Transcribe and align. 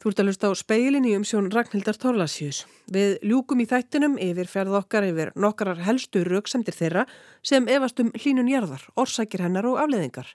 Þú 0.00 0.08
ert 0.08 0.20
að 0.22 0.28
lusta 0.30 0.48
á 0.48 0.56
speilin 0.56 1.04
í 1.04 1.10
umsjón 1.12 1.50
Ragnhildar 1.52 1.98
Torlasjus. 2.00 2.62
Við 2.88 3.18
ljúkum 3.20 3.60
í 3.60 3.66
þættinum 3.68 4.14
yfir 4.16 4.48
ferð 4.48 4.78
okkar 4.78 5.04
yfir 5.10 5.28
nokkarar 5.36 5.82
helstu 5.84 6.22
rauksendir 6.24 6.72
þeirra 6.72 7.02
sem 7.44 7.68
efast 7.68 8.00
um 8.00 8.08
hlínun 8.16 8.48
jarðar, 8.48 8.86
orsakir 8.96 9.44
hennar 9.44 9.68
og 9.68 9.76
afleðingar. 9.82 10.32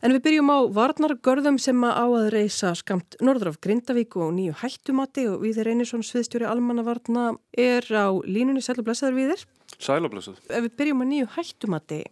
En 0.00 0.16
við 0.16 0.24
byrjum 0.24 0.48
á 0.48 0.58
varnargörðum 0.78 1.60
sem 1.60 1.84
á 1.84 1.92
að 2.08 2.32
reysa 2.32 2.72
skamt 2.72 3.20
norður 3.20 3.52
af 3.52 3.60
Grindavík 3.60 4.16
og 4.16 4.32
nýju 4.32 4.56
hættumati 4.64 5.28
og 5.28 5.44
við 5.44 5.60
þeir 5.60 5.72
Einarsson 5.74 6.08
sviðstjóri 6.08 6.48
almannavarna 6.48 7.28
er 7.52 7.84
á 7.92 8.08
línunni 8.24 8.64
sælublesaður 8.64 9.20
við 9.20 9.34
þeir. 9.34 9.46
Sælublesuð. 9.76 10.40
Ef 10.48 10.70
við 10.70 10.76
byrjum 10.80 11.04
á 11.04 11.06
nýju 11.12 11.32
hættumati, 11.36 12.02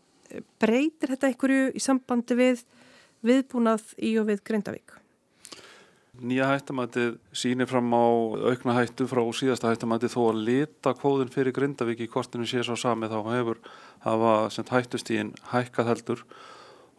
breytir 0.61 1.17
þetta 1.17 1.33
einhverju 1.33 1.69
í 1.73 1.81
sambandi 1.81 2.43
við 2.45 2.67
viðbúnað 3.25 3.95
í 3.97 4.19
og 4.21 4.35
við 4.35 4.45
Grindavík? 4.45 5.00
Nýja 6.21 6.51
hættamætið 6.51 7.15
sýnir 7.33 7.69
fram 7.71 7.87
á 7.97 8.05
aukna 8.53 8.75
hættu 8.77 9.07
frá 9.09 9.23
síðasta 9.33 9.71
hættamætið 9.71 10.13
þó 10.13 10.19
að 10.27 10.41
lita 10.45 10.93
kóðin 10.93 11.31
fyrir 11.33 11.55
Grindavík 11.57 12.03
í 12.05 12.09
kortinu 12.13 12.45
sé 12.45 12.61
svo 12.61 12.77
sami 12.77 13.09
þá 13.09 13.23
hefur 13.25 13.61
hafa 14.05 14.35
hættustíðin 14.69 15.31
hækkað 15.49 15.89
heldur 15.89 16.25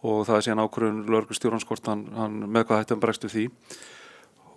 og 0.02 0.25
það 0.25 0.39
er 0.39 0.47
síðan 0.47 0.63
ákvörðun 0.66 1.03
lörgustjórnans 1.13 1.67
hvort 1.70 1.91
hann, 1.91 2.07
hann 2.17 2.39
með 2.49 2.66
hvað 2.66 2.81
hættum 2.81 3.05
bregstu 3.05 3.30
því. 3.30 3.45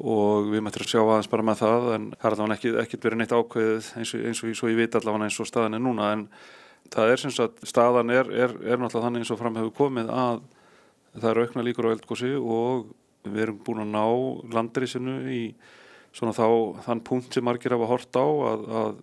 Og 0.00 0.48
við 0.48 0.64
mættum 0.64 0.86
að 0.86 0.92
sjá 0.94 1.02
aðeins 1.02 1.30
bara 1.36 1.46
með 1.50 1.60
það 1.60 1.92
en 1.98 2.08
það 2.16 2.24
er 2.24 2.38
allavega 2.38 2.56
ekkert 2.56 2.82
ekki 2.86 3.02
verið 3.04 3.20
neitt 3.20 3.36
ákveðið 3.36 3.92
eins 4.00 4.16
og, 4.16 4.24
eins 4.24 4.40
og, 4.42 4.48
eins 4.48 4.64
og 4.64 4.72
ég 4.72 4.80
veit 4.80 4.96
allavega 4.96 5.28
eins 5.28 5.40
og 5.44 5.52
staðan 5.52 5.76
er 5.76 5.84
núna 5.84 6.10
en 6.16 6.26
það 6.88 7.12
er 7.12 7.20
sem 7.20 7.36
sagt 7.36 7.68
staðan 7.68 8.16
er, 8.16 8.32
er, 8.32 8.56
er 8.64 8.80
náttúrulega 8.80 9.10
þannig 9.10 9.26
eins 9.26 9.36
og 9.36 9.44
fram 9.44 9.60
hefur 9.60 9.76
komið 9.84 10.08
að 10.08 10.44
það 11.20 11.32
eru 11.34 11.44
aukna 11.44 11.68
líkur 11.68 11.92
á 11.92 11.94
eldgósi 11.94 12.32
og 12.40 12.92
við 13.24 13.46
erum 13.46 13.62
búin 13.64 13.82
að 13.84 13.94
ná 13.94 14.04
landrisinu 14.54 15.16
í 15.32 15.40
svona 16.14 16.34
þá 16.36 16.46
þann 16.86 17.02
punkt 17.06 17.34
sem 17.34 17.44
margir 17.44 17.74
hafa 17.74 17.90
hort 17.90 18.18
á 18.20 18.26
að, 18.26 18.64
að 18.80 18.94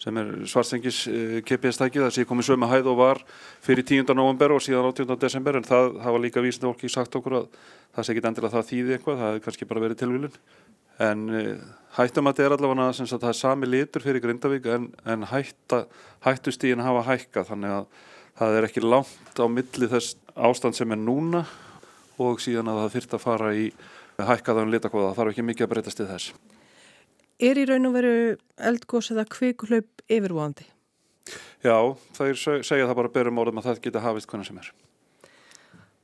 sem 0.00 0.16
er 0.16 0.30
svartsengis 0.48 1.02
KPS-tækið 1.44 2.06
það 2.06 2.14
sé 2.16 2.24
komið 2.28 2.48
sömu 2.48 2.70
hæð 2.70 2.88
og 2.88 2.96
var 3.02 3.20
fyrir 3.60 3.84
10. 3.84 4.14
november 4.16 4.54
og 4.54 4.64
síðan 4.64 4.88
18. 4.88 5.12
desember 5.20 5.58
en 5.58 5.66
það 5.66 5.98
hafa 6.06 6.22
líka 6.22 6.44
vísnið 6.44 6.70
fólki 6.70 6.88
sagt 6.88 7.18
okkur 7.20 7.36
að 7.42 7.50
það 7.92 8.06
sé 8.06 8.14
ekki 8.14 8.24
endilega 8.30 8.54
það 8.54 8.70
þýði 8.70 8.96
eitthvað, 8.96 9.20
það 9.20 9.34
hefur 9.34 9.44
kannski 9.46 9.68
bara 9.68 9.84
verið 9.84 10.00
tilvílun 10.00 10.40
en 11.00 11.26
hættum 11.96 12.28
að 12.28 12.38
þetta 12.38 12.46
er 12.46 12.54
allavega 12.56 12.88
að 12.88 13.12
það 13.12 13.28
er 13.30 13.38
sami 13.38 13.68
litur 13.68 14.04
fyrir 14.04 14.24
Grindavík 14.24 14.68
en, 14.72 14.88
en 15.04 15.28
hætta, 15.28 15.84
hættustíðin 16.24 16.84
hafa 16.84 17.04
hækka 17.08 17.44
þannig 17.48 17.76
að 17.76 17.86
það 18.40 18.56
er 18.56 18.68
ekki 18.68 18.84
langt 18.84 19.40
á 19.40 19.46
milli 19.52 19.88
þess 19.90 20.16
ástand 20.32 20.76
sem 20.76 20.92
er 20.96 21.00
núna 21.00 21.44
og 22.20 22.42
síðan 22.42 22.70
að 22.70 22.82
það 22.82 22.94
þurft 22.96 23.16
að 23.16 23.24
fara 23.24 23.50
í 23.56 23.66
hækkaðan 24.20 24.72
litakóða, 24.74 25.10
það 25.10 25.20
þarf 25.20 25.32
ekki 25.34 25.46
mikið 25.48 25.66
að 25.66 25.72
breytast 25.74 26.02
í 26.02 26.08
þess. 26.10 26.34
Er 27.40 27.56
í 27.56 27.64
raun 27.68 27.88
og 27.88 27.96
veru 27.96 28.14
eldgós 28.70 29.10
eða 29.14 29.24
kvikulaup 29.32 30.04
yfirvóðandi? 30.12 30.66
Já, 31.64 31.76
það 32.16 32.32
er 32.32 32.40
segja 32.66 32.88
það 32.88 32.96
bara 32.98 33.12
berum 33.14 33.40
orðum 33.40 33.60
að 33.60 33.68
það 33.68 33.84
geta 33.86 34.02
hafist 34.04 34.28
hvernig 34.28 34.48
sem 34.48 34.60
er. 34.60 34.72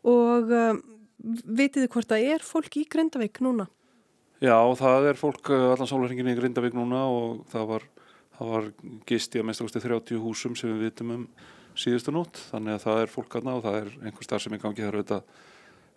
Og 0.06 0.52
um, 0.56 0.80
vitið 1.58 1.84
þið 1.84 1.90
hvort 1.92 2.12
það 2.12 2.28
er 2.34 2.46
fólk 2.46 2.78
í 2.80 2.86
Grindavík 2.92 3.42
núna? 3.44 3.66
Já, 4.40 4.56
það 4.78 5.10
er 5.10 5.20
fólk 5.20 5.50
uh, 5.50 5.72
allan 5.72 5.90
sólarhengin 5.90 6.30
í 6.32 6.36
Grindavík 6.38 6.76
núna 6.76 7.06
og 7.10 7.44
það 7.52 7.68
var, 7.72 7.86
það 8.38 8.54
var 8.54 8.70
gist 9.08 9.36
í 9.36 9.42
að 9.42 9.48
mestakosti 9.50 9.82
30 9.84 10.22
húsum 10.22 10.56
sem 10.56 10.72
við 10.72 10.88
vitum 10.90 11.14
um 11.14 11.28
síðustu 11.76 12.14
nótt, 12.14 12.40
þannig 12.50 12.76
að 12.76 12.84
það 12.86 13.02
er 13.02 13.12
fólk 13.12 13.36
aðna 13.36 13.58
og 13.58 13.66
það 13.66 13.78
er 13.82 13.90
einhver 14.00 14.24
starf 14.24 14.44
sem 14.44 14.56
í 14.56 14.60
gangi 14.62 14.84
þar 14.84 14.96
auðvitað 15.00 15.42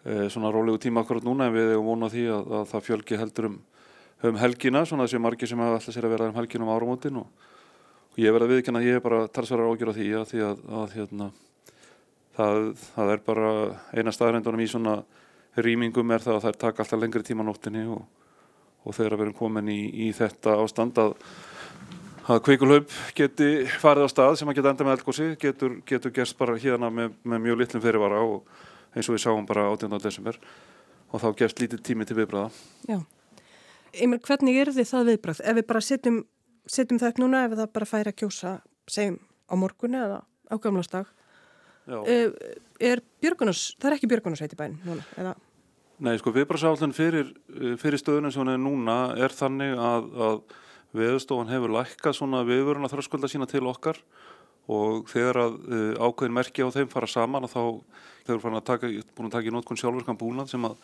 svona 0.04 0.52
rólegu 0.54 0.80
tíma 0.80 1.04
akkurat 1.04 1.26
núna 1.28 1.50
en 1.50 1.56
við 1.56 1.74
hefum 1.74 1.90
vonað 1.90 2.14
því 2.16 2.26
að, 2.32 2.52
að 2.60 2.66
það 2.72 2.86
fjölgi 2.86 3.20
heldur 3.20 3.48
um, 3.50 3.58
um 4.30 4.40
helgina, 4.40 4.84
svona 4.88 5.06
þessi 5.08 5.22
margi 5.22 5.50
sem 5.50 5.60
hafa 5.60 5.80
alltaf 5.80 5.96
sér 5.96 6.08
að 6.08 6.16
vera 6.16 6.30
um 6.30 6.38
helgin 6.40 6.64
um 6.64 6.72
áramótin 6.72 7.20
og, 7.20 7.28
og 8.14 8.22
ég 8.24 8.36
verði 8.36 8.48
að 8.48 8.54
viðkynna 8.56 8.82
að 8.82 8.88
ég 8.88 9.00
er 9.00 9.04
bara 9.04 9.28
talsverðar 9.28 9.74
ágjör 9.74 9.92
á 9.92 9.98
því 9.98 10.08
að 10.22 10.26
því 10.32 10.46
að, 10.48 10.64
að 10.80 10.96
hérna, 10.96 11.30
það, 12.40 12.62
það 12.86 13.14
er 13.16 13.26
bara 13.28 13.52
eina 13.92 14.16
staðrændunum 14.16 14.64
í 14.64 14.72
svona 14.72 14.96
rýmingum 15.60 16.16
er 16.16 16.24
það 16.24 16.38
að 16.38 16.42
það 16.46 16.54
er 16.54 16.64
taka 16.64 16.84
alltaf 16.86 17.04
lengri 17.04 17.26
tíma 17.28 17.46
nóttinni 17.48 17.86
og, 17.92 18.02
og 18.86 18.96
þegar 18.96 19.18
við 19.18 19.28
erum 19.28 19.40
komin 19.40 19.72
í, 19.74 19.82
í 20.08 20.12
þetta 20.16 20.56
ástand 20.64 21.04
að 21.04 21.16
að 22.30 22.44
kveikulhaupp 22.46 22.92
geti 23.18 23.48
farið 23.82 24.06
á 24.06 24.10
stað 24.12 24.36
sem 24.38 24.50
að 24.52 24.60
geta 24.60 24.72
enda 24.74 24.86
með 24.86 25.00
eldgósi 25.00 25.30
getur, 25.42 25.80
getur 25.88 26.14
gerst 26.14 26.38
bara 26.38 26.58
hérna 26.62 26.92
með, 26.94 27.16
með 27.26 27.42
mjög 27.46 27.62
litlum 27.64 27.82
fyrirvara 27.82 28.20
og 28.22 28.44
eins 28.96 29.10
og 29.10 29.16
við 29.16 29.24
sáum 29.26 29.48
bara 29.50 29.68
18. 29.72 29.98
desember 30.04 30.40
og 31.10 31.24
þá 31.24 31.30
gefst 31.42 31.62
lítið 31.62 31.84
tími 31.86 32.08
til 32.08 32.18
viðbræða. 32.20 32.50
Já, 32.90 33.00
Emil, 34.04 34.20
hvernig 34.22 34.60
er 34.62 34.74
þið 34.74 34.90
það 34.92 35.12
viðbræð? 35.14 35.42
Ef 35.50 35.58
við 35.58 35.68
bara 35.72 35.82
setjum, 35.82 36.20
setjum 36.70 37.02
það 37.02 37.14
upp 37.14 37.22
núna, 37.24 37.44
ef 37.48 37.58
það 37.58 37.72
bara 37.78 37.90
færi 37.90 38.14
að 38.14 38.20
kjósa, 38.22 38.56
segjum 38.90 39.20
á 39.50 39.54
morgunni 39.58 40.02
eða 40.04 40.22
á 40.26 40.56
gamlastag, 40.62 41.12
er, 41.90 42.34
er 42.78 43.04
björgunars, 43.22 43.64
það 43.82 43.90
er 43.90 43.98
ekki 43.98 44.10
björgunarsveit 44.12 44.54
í 44.54 44.60
bæn 44.60 44.78
núna, 44.86 45.06
eða? 45.18 45.36
Nei, 46.00 46.14
sko 46.22 46.32
viðbræðsállun 46.32 46.96
fyrir, 46.96 47.34
fyrir 47.82 48.00
stöðunum 48.00 48.32
sem 48.32 48.44
hún 48.44 48.54
er 48.54 48.62
núna 48.62 49.00
er 49.20 49.34
þannig 49.36 49.74
að, 49.76 50.12
að 50.30 50.38
Veðustofan 50.96 51.52
hefur 51.52 51.70
lækkað 51.76 52.16
svona 52.18 52.40
viðvöruna 52.48 52.90
þröskulda 52.90 53.30
sína 53.30 53.46
til 53.50 53.62
okkar 53.70 54.00
og 54.00 54.29
þegar 55.10 55.42
að 55.42 55.58
uh, 55.66 56.08
ákveðin 56.10 56.36
merki 56.36 56.66
á 56.66 56.70
þeim 56.74 56.92
fara 56.92 57.10
saman 57.10 57.48
og 57.48 57.54
þá 57.54 57.64
þau 58.30 58.36
eru 58.36 58.60
að 58.60 58.68
taka, 58.68 58.92
búin 59.16 59.30
að 59.30 59.36
taka 59.38 59.50
í 59.50 59.54
nótkunn 59.54 59.80
sjálfurkan 59.80 60.20
búnað 60.20 60.52
sem 60.52 60.66
að, 60.68 60.78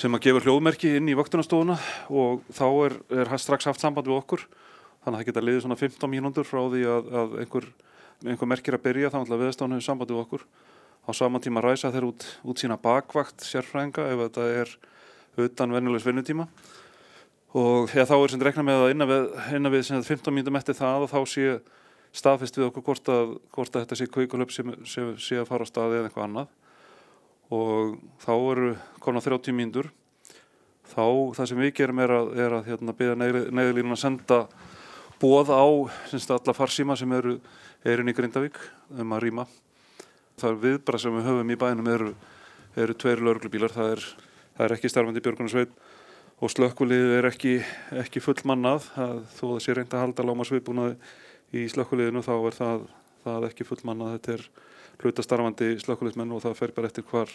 sem 0.00 0.16
að 0.16 0.24
gefur 0.26 0.46
hljóðmerki 0.48 0.94
inn 0.98 1.10
í 1.10 1.16
vöktunastofuna 1.18 1.76
og 2.10 2.44
þá 2.54 2.66
er, 2.86 2.96
er 3.22 3.32
strax 3.38 3.68
haft 3.70 3.82
samband 3.82 4.10
við 4.10 4.18
okkur. 4.18 4.44
Þannig 5.04 5.18
að 5.18 5.20
það 5.20 5.28
geta 5.28 5.44
liðið 5.44 5.64
svona 5.66 5.80
15 5.80 6.10
mínúndur 6.10 6.48
frá 6.48 6.62
því 6.72 6.84
að, 6.90 7.10
að 7.20 7.34
einhver, 7.42 7.66
einhver 8.24 8.50
merkir 8.50 8.78
að 8.78 8.86
byrja 8.86 9.12
þá 9.12 9.18
ætla 9.20 9.40
Veðustofan 9.42 9.76
hefur 9.76 9.86
samband 9.86 10.14
við 10.14 10.22
okkur. 10.22 10.46
Á 11.04 11.10
saman 11.12 11.44
tíma 11.44 11.60
ræsa 11.60 11.92
þeir 11.92 12.08
út, 12.08 12.24
út 12.48 12.62
sína 12.62 12.80
bakvakt 12.80 13.44
sérfrænga 13.44 14.06
ef 14.08 14.22
þetta 14.24 14.48
er 14.62 14.74
utan 15.44 15.74
venjulegs 15.76 16.06
vinnutíma. 16.08 16.48
Og 17.54 17.92
ja, 17.94 18.06
þá 18.08 18.16
er 18.16 18.32
sem 18.32 18.42
rekna 18.42 18.64
með 18.66 18.86
að 18.86 18.92
innan 18.94 19.10
við, 19.10 19.26
innan 19.58 19.74
við 19.74 19.90
15 20.08 20.34
mínutum 20.34 20.56
eftir 20.58 20.78
það 20.78 21.04
og 21.04 21.12
þá 21.12 21.20
sé 21.30 21.48
staðfest 22.14 22.58
við 22.58 22.68
okkur 22.68 22.84
hvort 22.86 23.10
að, 23.10 23.32
hvort 23.54 23.74
að 23.74 23.84
þetta 23.84 23.98
sé 23.98 24.06
kveikulöp 24.12 24.52
sem 24.54 24.70
sé, 24.86 25.38
að 25.40 25.48
fara 25.48 25.66
á 25.66 25.70
staði 25.70 25.98
eða 25.98 26.08
eitthvað 26.08 26.28
annað. 26.28 26.52
Og 27.54 27.96
þá 28.22 28.32
eru 28.36 28.70
konar 29.02 29.24
30 29.24 29.56
mínútur. 29.56 29.90
Þá 30.94 31.06
það 31.36 31.50
sem 31.50 31.60
við 31.60 31.74
gerum 31.80 32.02
er 32.04 32.14
að, 32.14 32.30
er 32.38 32.54
að 32.58 32.70
hérna, 32.70 32.94
beða 32.96 33.16
neðilínun 33.18 33.96
að 33.96 34.02
senda 34.04 34.40
bóð 35.20 35.50
á 35.50 35.64
alla 35.64 36.54
farsíma 36.54 36.96
sem 36.98 37.12
eru 37.16 37.38
erinn 37.84 38.10
í 38.10 38.14
Grindavík 38.16 38.60
um 39.00 39.16
að 39.16 39.26
rýma. 39.26 39.46
Það 40.38 40.50
er 40.50 40.62
viðbara 40.62 41.00
sem 41.00 41.16
við 41.18 41.28
höfum 41.28 41.50
í 41.50 41.58
bænum 41.58 41.90
eru, 41.90 42.14
eru 42.76 42.96
tveir 42.98 43.22
lauruglubílar 43.22 43.74
það 43.74 43.92
er, 43.96 44.06
það 44.56 44.66
er 44.66 44.76
ekki 44.76 44.90
starfandi 44.90 45.22
björgunarsveit 45.24 45.74
og 46.42 46.50
slökkuliðið 46.50 47.12
er 47.18 47.28
ekki, 47.30 47.54
ekki 48.04 48.22
full 48.22 48.40
mannað 48.48 48.88
að 48.98 49.20
þó 49.36 49.44
það 49.44 49.60
sé 49.64 49.76
reynd 49.76 49.94
að 49.94 50.04
halda 50.04 50.26
láma 50.26 50.46
svipunaði 50.48 50.96
í 51.54 51.64
slökkuliðinu 51.72 52.22
þá 52.24 52.34
er 52.36 52.56
það, 52.58 52.86
það 53.24 53.48
ekki 53.48 53.66
full 53.68 53.80
mannað 53.88 54.16
þetta 54.16 54.36
er 54.36 54.46
hlutastarfandi 55.02 55.70
slökkuliðsmenn 55.82 56.34
og 56.34 56.42
það 56.44 56.56
fer 56.60 56.74
bara 56.76 56.90
eftir 56.90 57.06
hvar, 57.10 57.30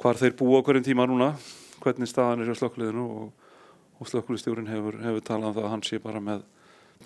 hvar 0.00 0.20
þeir 0.20 0.36
búa 0.38 0.60
okkur 0.60 0.78
einn 0.78 0.86
tíma 0.86 1.06
núna 1.10 1.32
hvernig 1.80 2.10
staðan 2.10 2.44
er 2.44 2.50
hjá 2.50 2.60
slökkuliðinu 2.60 3.04
og, 3.04 3.52
og 4.00 4.10
slökkuliðstjórin 4.10 4.70
hefur, 4.70 4.98
hefur 5.04 5.24
talað 5.26 5.52
um 5.52 5.56
það 5.58 5.68
að 5.68 5.74
hann 5.74 5.86
sé 5.86 6.00
bara 6.02 6.24
með 6.24 6.44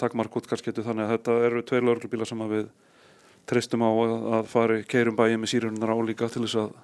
takmarkútkarsketu 0.00 0.82
þannig 0.84 1.06
að 1.06 1.14
þetta 1.14 1.36
eru 1.48 1.62
tveir 1.62 1.86
lörglubíla 1.86 2.26
sem 2.26 2.42
við 2.50 2.66
treystum 3.48 3.84
á 3.86 3.90
að, 3.90 4.14
að 4.38 4.50
fari 4.50 4.82
keirum 4.90 5.16
bæi 5.18 5.36
með 5.36 5.52
sírunar 5.52 5.94
álíka 5.94 6.28
til 6.32 6.44
þess 6.46 6.60
að 6.64 6.74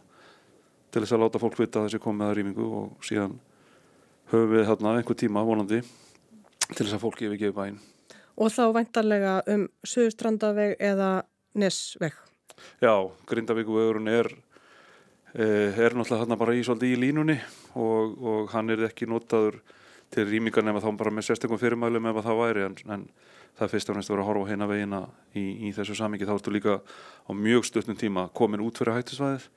til 0.91 1.05
þess 1.05 1.14
að 1.14 1.23
láta 1.23 1.41
fólk 1.41 1.59
vita 1.61 1.81
að 1.81 1.88
þessi 1.88 2.03
komið 2.03 2.26
að 2.26 2.37
rýmingu 2.38 2.67
og 2.81 3.06
síðan 3.06 3.37
höfum 4.32 4.53
við 4.55 4.67
hérna 4.67 4.97
einhver 4.99 5.19
tíma 5.19 5.44
vonandi 5.47 5.81
til 6.67 6.85
þess 6.85 6.97
að 6.97 7.03
fólki 7.05 7.29
hefur 7.29 7.38
gefið 7.38 7.59
bæinn. 7.59 7.81
Og 8.40 8.48
þá 8.48 8.62
væntarlega 8.72 9.34
um 9.52 9.66
Suðustrandaveg 9.84 10.78
eða 10.81 11.10
Nesveg? 11.60 12.14
Já, 12.81 12.94
Grindavíkuvegurinn 13.28 14.08
er, 14.08 14.31
eh, 15.34 15.76
er 15.76 15.96
náttúrulega 15.96 16.25
hérna 16.25 16.38
bara 16.40 16.54
í 16.56 16.64
svolítið 16.64 16.94
í 16.94 17.00
línunni 17.00 17.37
og, 17.75 18.16
og 18.22 18.50
hann 18.54 18.70
er 18.70 18.87
ekki 18.88 19.08
notaður 19.08 19.60
til 20.10 20.26
rýmingar 20.26 20.64
nema 20.64 20.81
þá 20.81 20.96
bara 20.96 21.12
með 21.14 21.28
sérstökum 21.28 21.60
fyrirmælum 21.60 22.10
ef 22.10 22.25
það 22.25 22.40
væri 22.40 22.64
en, 22.66 22.76
en 22.90 23.06
það 23.58 23.66
er 23.66 23.72
fyrst 23.75 23.90
og 23.90 23.96
næst 23.96 24.10
að 24.10 24.16
vera 24.16 24.25
að 24.25 24.31
horfa 24.31 24.50
heina 24.50 24.69
vegina 24.70 25.00
í, 25.34 25.44
í 25.69 25.72
þessu 25.76 25.96
samingi. 25.98 26.26
Þá 26.26 26.34
ertu 26.38 26.54
líka 26.54 26.81
á 26.81 27.31
mjög 27.37 27.69
stutnum 27.69 27.98
tíma 28.00 28.28
komin 28.34 28.64
út 28.64 28.81
fyrir 28.81 28.96
hættisvæðið 28.96 29.48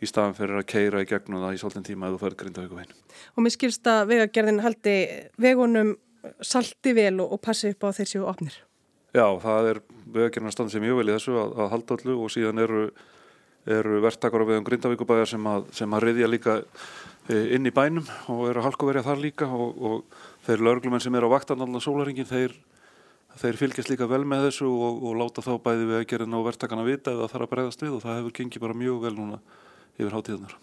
í 0.00 0.08
staðan 0.08 0.36
fyrir 0.38 0.60
að 0.60 0.68
keira 0.72 1.02
í 1.04 1.08
gegnum 1.08 1.44
það 1.44 1.56
í 1.56 1.60
svolítinn 1.60 1.88
tíma 1.90 2.08
eða 2.08 2.16
þú 2.16 2.22
fyrir 2.24 2.38
Grindavíkuvegin. 2.42 2.94
Og 3.36 3.44
mér 3.44 3.54
skilst 3.54 3.90
að 3.90 4.06
vegagerðin 4.14 4.62
haldi 4.64 4.96
vegunum 5.40 5.92
salti 6.44 6.92
vel 6.96 7.20
og, 7.20 7.36
og 7.36 7.40
passi 7.44 7.70
upp 7.72 7.86
á 7.86 7.96
þessi 7.96 8.20
og 8.22 8.30
opnir. 8.34 8.56
Já, 9.10 9.26
það 9.42 9.68
er 9.72 9.80
vegagerðin 10.14 10.50
að 10.50 10.54
standa 10.54 10.72
sem 10.74 10.84
mjög 10.84 11.00
vel 11.00 11.08
í 11.08 11.14
þessu 11.16 11.36
að, 11.40 11.54
að 11.58 11.70
halda 11.72 11.96
allu 11.96 12.16
og 12.22 12.30
síðan 12.30 12.62
eru, 12.62 12.82
eru 13.78 14.02
verktakar 14.04 14.44
á 14.46 14.48
viðan 14.50 14.66
Grindavíkubæjar 14.68 15.32
sem 15.32 15.48
að, 15.50 15.66
sem 15.74 15.96
að 15.96 16.04
riðja 16.06 16.30
líka 16.30 16.56
e, 17.26 17.40
inn 17.56 17.66
í 17.66 17.74
bænum 17.74 18.06
og 18.30 18.44
eru 18.52 18.64
halkuverja 18.66 19.02
þar 19.08 19.22
líka 19.24 19.50
og, 19.50 19.82
og 19.82 20.22
þeir 20.46 20.64
laurglumenn 20.68 21.02
sem 21.02 21.18
eru 21.18 21.32
á 21.32 21.34
vaktan 21.34 21.66
allan 21.66 21.82
sólaringin 21.82 22.30
þeir, 22.30 22.54
þeir 23.42 23.60
fylgjast 23.64 23.90
líka 23.90 24.10
vel 24.10 24.22
með 24.22 24.46
þessu 24.50 24.70
og, 24.70 25.02
og 25.10 25.20
láta 25.24 25.42
þá 25.42 25.56
bæði 25.58 25.90
við 25.90 25.98
að 25.98 26.08
gera 26.14 26.30
ná 26.30 26.38
verktakana 26.46 26.86
vita 26.86 27.16
eða 27.16 27.30
þarf 27.34 27.48
að 27.48 27.54
bregðast 27.56 27.86
við 27.86 27.96
og 27.98 28.04
það 28.06 28.20
hefur 28.20 28.38
gengið 28.38 28.68
bara 28.68 28.82
mjög 28.84 29.06
vel 29.08 29.16
núna 29.18 29.42
yfir 29.98 30.14
hátíðunar. 30.14 30.60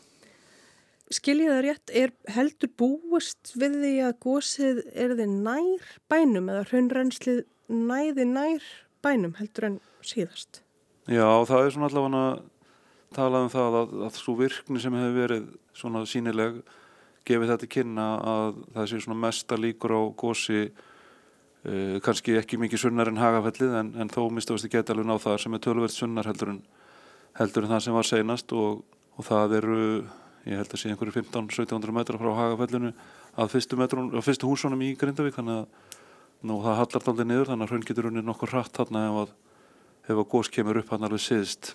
Skiljið 1.13 1.54
það 1.54 1.62
rétt, 1.63 1.92
er 1.95 2.12
heldur 2.36 2.71
búist 2.75 3.54
við 3.56 3.77
því 3.80 3.94
að 4.04 4.18
gósið 4.25 4.81
er 4.92 5.13
þið 5.15 5.38
nær 5.45 5.86
bænum 6.12 6.50
eða 6.51 6.65
hraunrænslið 6.68 7.45
næði 7.71 8.25
nær 8.27 8.65
bænum 9.06 9.38
heldur 9.39 9.69
en 9.69 9.77
síðast? 10.04 10.62
Já, 11.07 11.24
það 11.48 11.62
er 11.62 11.71
svona 11.75 11.88
allavega 11.88 12.24
talað 13.15 13.45
um 13.45 13.54
það 13.54 13.80
að, 13.80 13.95
að 14.09 14.19
svo 14.19 14.36
virkni 14.42 14.83
sem 14.83 15.00
hefur 15.00 15.15
verið 15.15 15.48
svona 15.77 16.04
sínileg 16.09 16.59
gefið 17.27 17.53
þetta 17.53 17.71
kynna 17.71 18.10
að 18.33 18.60
það 18.75 18.92
sé 18.92 19.01
svona 19.03 19.19
mesta 19.24 19.60
líkur 19.60 19.95
á 19.95 20.01
gósi 20.19 20.62
uh, 20.68 21.98
kannski 22.03 22.36
ekki 22.39 22.60
mikið 22.60 22.83
sunnar 22.83 23.12
en 23.12 23.21
hagafellið 23.21 23.80
en, 23.80 23.95
en 23.95 24.12
þó 24.12 24.25
mistaðast 24.33 24.68
ekki 24.68 24.81
geta 24.81 24.95
alveg 24.95 25.07
ná 25.07 25.15
það 25.24 25.42
sem 25.44 25.56
er 25.56 25.63
tölverð 25.63 25.95
sunnar 25.95 26.27
heldur 26.27 26.53
en, 26.57 26.62
heldur 27.39 27.68
en 27.68 27.75
það 27.75 27.83
sem 27.88 27.98
var 27.98 28.12
seinast 28.12 28.56
og, 28.56 28.83
og 29.15 29.27
það 29.27 29.60
eru 29.62 29.81
ég 30.48 30.62
held 30.62 30.72
að 30.72 30.82
sé 30.82 30.92
einhverju 30.92 31.16
15-1700 31.18 31.96
metra 31.96 32.20
frá 32.22 32.32
hagafellinu 32.38 32.94
að 33.38 33.52
fyrstu, 33.54 33.80
metrun, 33.80 34.12
að 34.16 34.26
fyrstu 34.26 34.50
húsunum 34.50 34.84
í 34.86 34.94
Grindavík 35.00 35.36
þannig 35.38 35.62
að 35.62 35.68
nú, 36.48 36.62
það 36.64 36.80
hallar 36.82 37.10
aldrei 37.12 37.28
niður 37.28 37.52
þannig 37.52 37.68
að 37.68 37.74
hraun 37.74 37.86
getur 37.90 38.10
unni 38.10 38.24
nokkur 38.26 38.54
hratt 38.54 38.80
þarna 38.80 39.04
ef 39.10 39.36
ef 40.08 40.16
að 40.16 40.30
gós 40.32 40.50
kemur 40.54 40.80
upp 40.80 40.94
hann 40.94 41.04
alveg 41.04 41.20
siðst 41.20 41.74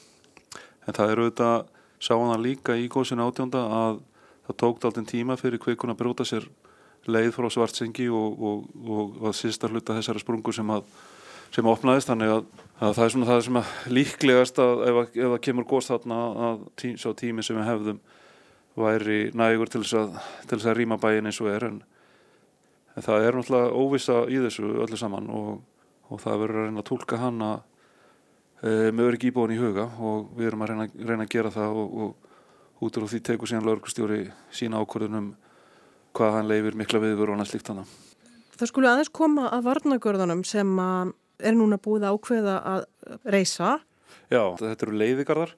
en 0.87 0.97
það 0.97 1.11
er 1.13 1.23
auðvitað 1.23 1.67
sáðan 2.03 2.43
líka 2.43 2.77
í 2.81 2.89
góðsina 2.91 3.27
átjónda 3.29 3.63
að 3.69 4.01
það 4.47 4.59
tókt 4.63 4.87
alltaf 4.89 5.09
tíma 5.11 5.37
fyrir 5.37 5.61
kveikun 5.63 5.93
að 5.93 6.01
bróta 6.01 6.27
sér 6.27 6.49
leið 7.07 7.33
frá 7.37 7.49
svartsengi 7.51 8.09
og, 8.09 8.39
og, 8.39 8.65
og, 8.87 9.03
og 9.21 9.29
að 9.31 9.37
sýsta 9.39 9.71
hluta 9.71 9.97
þessari 9.99 10.23
sprungu 10.23 10.55
sem 10.55 10.71
að 10.73 10.87
sem 11.53 11.69
opnaðist. 11.69 12.11
Þannig 12.11 12.33
að, 12.33 12.43
að 12.81 12.97
það 12.97 13.05
er 13.05 13.15
svona 13.15 13.29
það 13.29 13.45
sem 13.47 13.61
að 13.61 13.73
líklegast 13.99 14.61
að 14.63 14.83
ef 14.89 15.01
það 15.19 15.39
kemur 15.47 15.69
góðs 15.69 15.91
þarna 15.91 16.21
að 16.49 16.67
tí, 16.81 16.93
sá 17.01 17.09
tími 17.19 17.45
sem 17.47 17.59
við 17.59 17.69
hefðum 17.69 18.01
væri 18.79 19.19
nægur 19.37 19.71
til 19.71 19.83
þess 19.83 19.99
að, 20.01 20.17
til 20.49 20.59
þess 20.59 20.71
að 20.71 20.79
rýma 20.79 20.99
bæin 21.01 21.29
eins 21.29 21.41
og 21.43 21.51
er 21.53 21.67
en, 21.69 21.83
en 22.97 23.05
það 23.05 23.27
er 23.27 23.39
náttúrulega 23.39 23.77
óvisa 23.77 24.23
í 24.33 24.41
þessu 24.47 24.73
öllu 24.85 24.99
saman 25.01 25.29
og 25.33 26.21
það 26.21 26.43
verður 26.45 26.61
að 26.61 26.69
reyna 26.69 26.83
að 26.83 26.89
tólka 26.89 27.21
hana 27.21 27.51
e, 28.61 28.91
með 28.93 29.07
örygg 29.11 29.29
íbúin 29.31 29.55
í 29.55 29.61
huga 29.61 29.89
og 30.01 30.33
við 30.37 30.51
erum 30.51 30.65
að 30.65 30.73
reyna, 30.73 30.89
reyna 30.93 31.27
að 31.27 31.35
gera 31.35 31.53
það 31.55 31.81
og, 31.83 31.97
og 32.05 32.87
út 32.87 32.99
úr 32.99 33.09
því 33.09 33.21
tegur 33.29 33.51
síðan 33.51 33.69
laurugustjóri 33.69 34.23
sína 34.53 34.81
ákvörðunum 34.83 35.33
hvað 36.17 36.37
hann 36.37 36.51
leifir 36.51 36.77
mikla 36.77 37.01
viðvöru 37.03 37.33
og 37.33 37.39
annað 37.39 37.53
slíkt 37.53 37.71
hana. 37.73 37.85
Það 38.59 38.71
skulle 38.71 38.91
aðeins 38.93 39.13
koma 39.15 39.49
að 39.55 39.69
varnagörðunum 39.69 40.43
sem 40.47 40.73
að 40.83 41.15
er 41.43 41.57
núna 41.57 41.79
búið 41.83 42.05
ákveða 42.11 42.57
að 42.69 42.83
reysa. 43.33 43.79
Já, 44.31 44.43
þetta 44.61 44.87
eru 44.87 44.99
leiðigarðar 45.01 45.55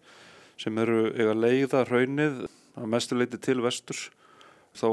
sem 0.60 0.78
eru 0.78 1.08
eiga 1.16 1.34
leiða 1.34 1.82
raunnið 1.88 2.44
að 2.74 2.90
mestu 2.90 3.18
leiti 3.18 3.38
til 3.38 3.60
vesturs 3.64 4.08
þá 4.74 4.88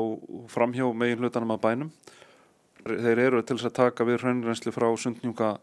framhjá 0.53 0.87
megin 0.93 1.23
hlutanum 1.23 1.55
að 1.55 1.63
bænum. 1.65 1.93
Þeir 2.81 3.19
eru 3.27 3.43
til 3.45 3.57
þess 3.57 3.69
að 3.69 3.77
taka 3.77 4.05
við 4.05 4.23
raunrensli 4.23 4.73
frá 4.73 4.89
sundnjúka 4.97 5.55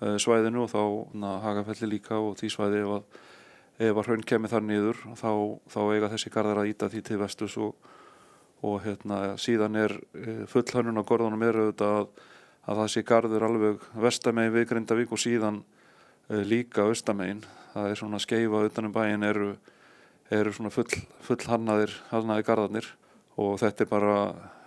Eh, 0.00 0.16
svæðinu 0.16 0.62
og 0.64 0.70
þá 0.72 0.82
na, 1.20 1.34
hagafelli 1.44 1.90
líka 1.90 2.16
og 2.16 2.38
því 2.40 2.48
svæði 2.54 2.78
ef 2.80 2.92
að, 2.94 3.18
ef 3.84 3.98
að 4.00 4.06
hraun 4.06 4.22
kemur 4.30 4.48
þar 4.48 4.62
niður 4.64 5.00
þá, 5.20 5.32
þá 5.68 5.80
eiga 5.92 6.08
þessi 6.14 6.32
gardar 6.32 6.60
að 6.62 6.70
íta 6.70 6.88
því 6.88 7.02
til 7.04 7.18
vestus 7.20 7.56
og, 7.60 7.90
og 8.64 8.78
hérna, 8.86 9.18
síðan 9.36 9.76
er 9.76 9.94
eh, 10.16 10.46
full 10.48 10.64
hannun 10.72 10.96
á 10.96 11.04
gorðunum 11.04 11.44
er 11.44 11.58
auðvitað 11.60 11.98
að, 11.98 12.08
að 12.72 12.80
sé 12.94 13.04
gardur 13.10 13.44
alveg 13.44 13.84
vestamegin 14.06 14.56
við 14.56 14.66
Grindavík 14.70 15.12
og 15.12 15.20
síðan 15.20 15.60
e, 15.60 16.40
líka 16.48 16.88
austamegin 16.88 17.44
það 17.74 17.90
er 17.90 18.00
svona 18.00 18.20
skeifa 18.24 18.64
utanum 18.70 18.96
bæin 18.96 19.26
eru, 19.28 19.52
eru 20.30 20.52
svona 20.54 20.70
full, 20.70 20.88
full 21.26 21.40
hannaðir 21.50 21.94
hannaðir 22.10 22.46
gardarnir 22.46 22.90
og 23.40 23.58
þetta 23.62 23.84
er 23.84 23.90
bara 23.90 24.16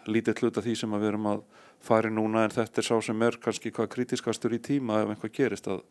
lítið 0.09 0.41
hlut 0.41 0.57
af 0.59 0.65
því 0.65 0.75
sem 0.75 0.95
við 0.97 1.11
erum 1.13 1.29
að 1.31 1.43
fari 1.83 2.11
núna 2.11 2.45
en 2.45 2.55
þetta 2.55 2.81
er 2.81 2.87
sá 2.87 2.95
sem 3.03 3.21
er 3.23 3.37
kannski 3.43 3.71
hvað 3.71 3.91
kritiskastur 3.95 4.55
í 4.55 4.61
tíma 4.63 5.01
ef 5.03 5.13
einhvað 5.13 5.35
gerist 5.35 5.67
að 5.71 5.83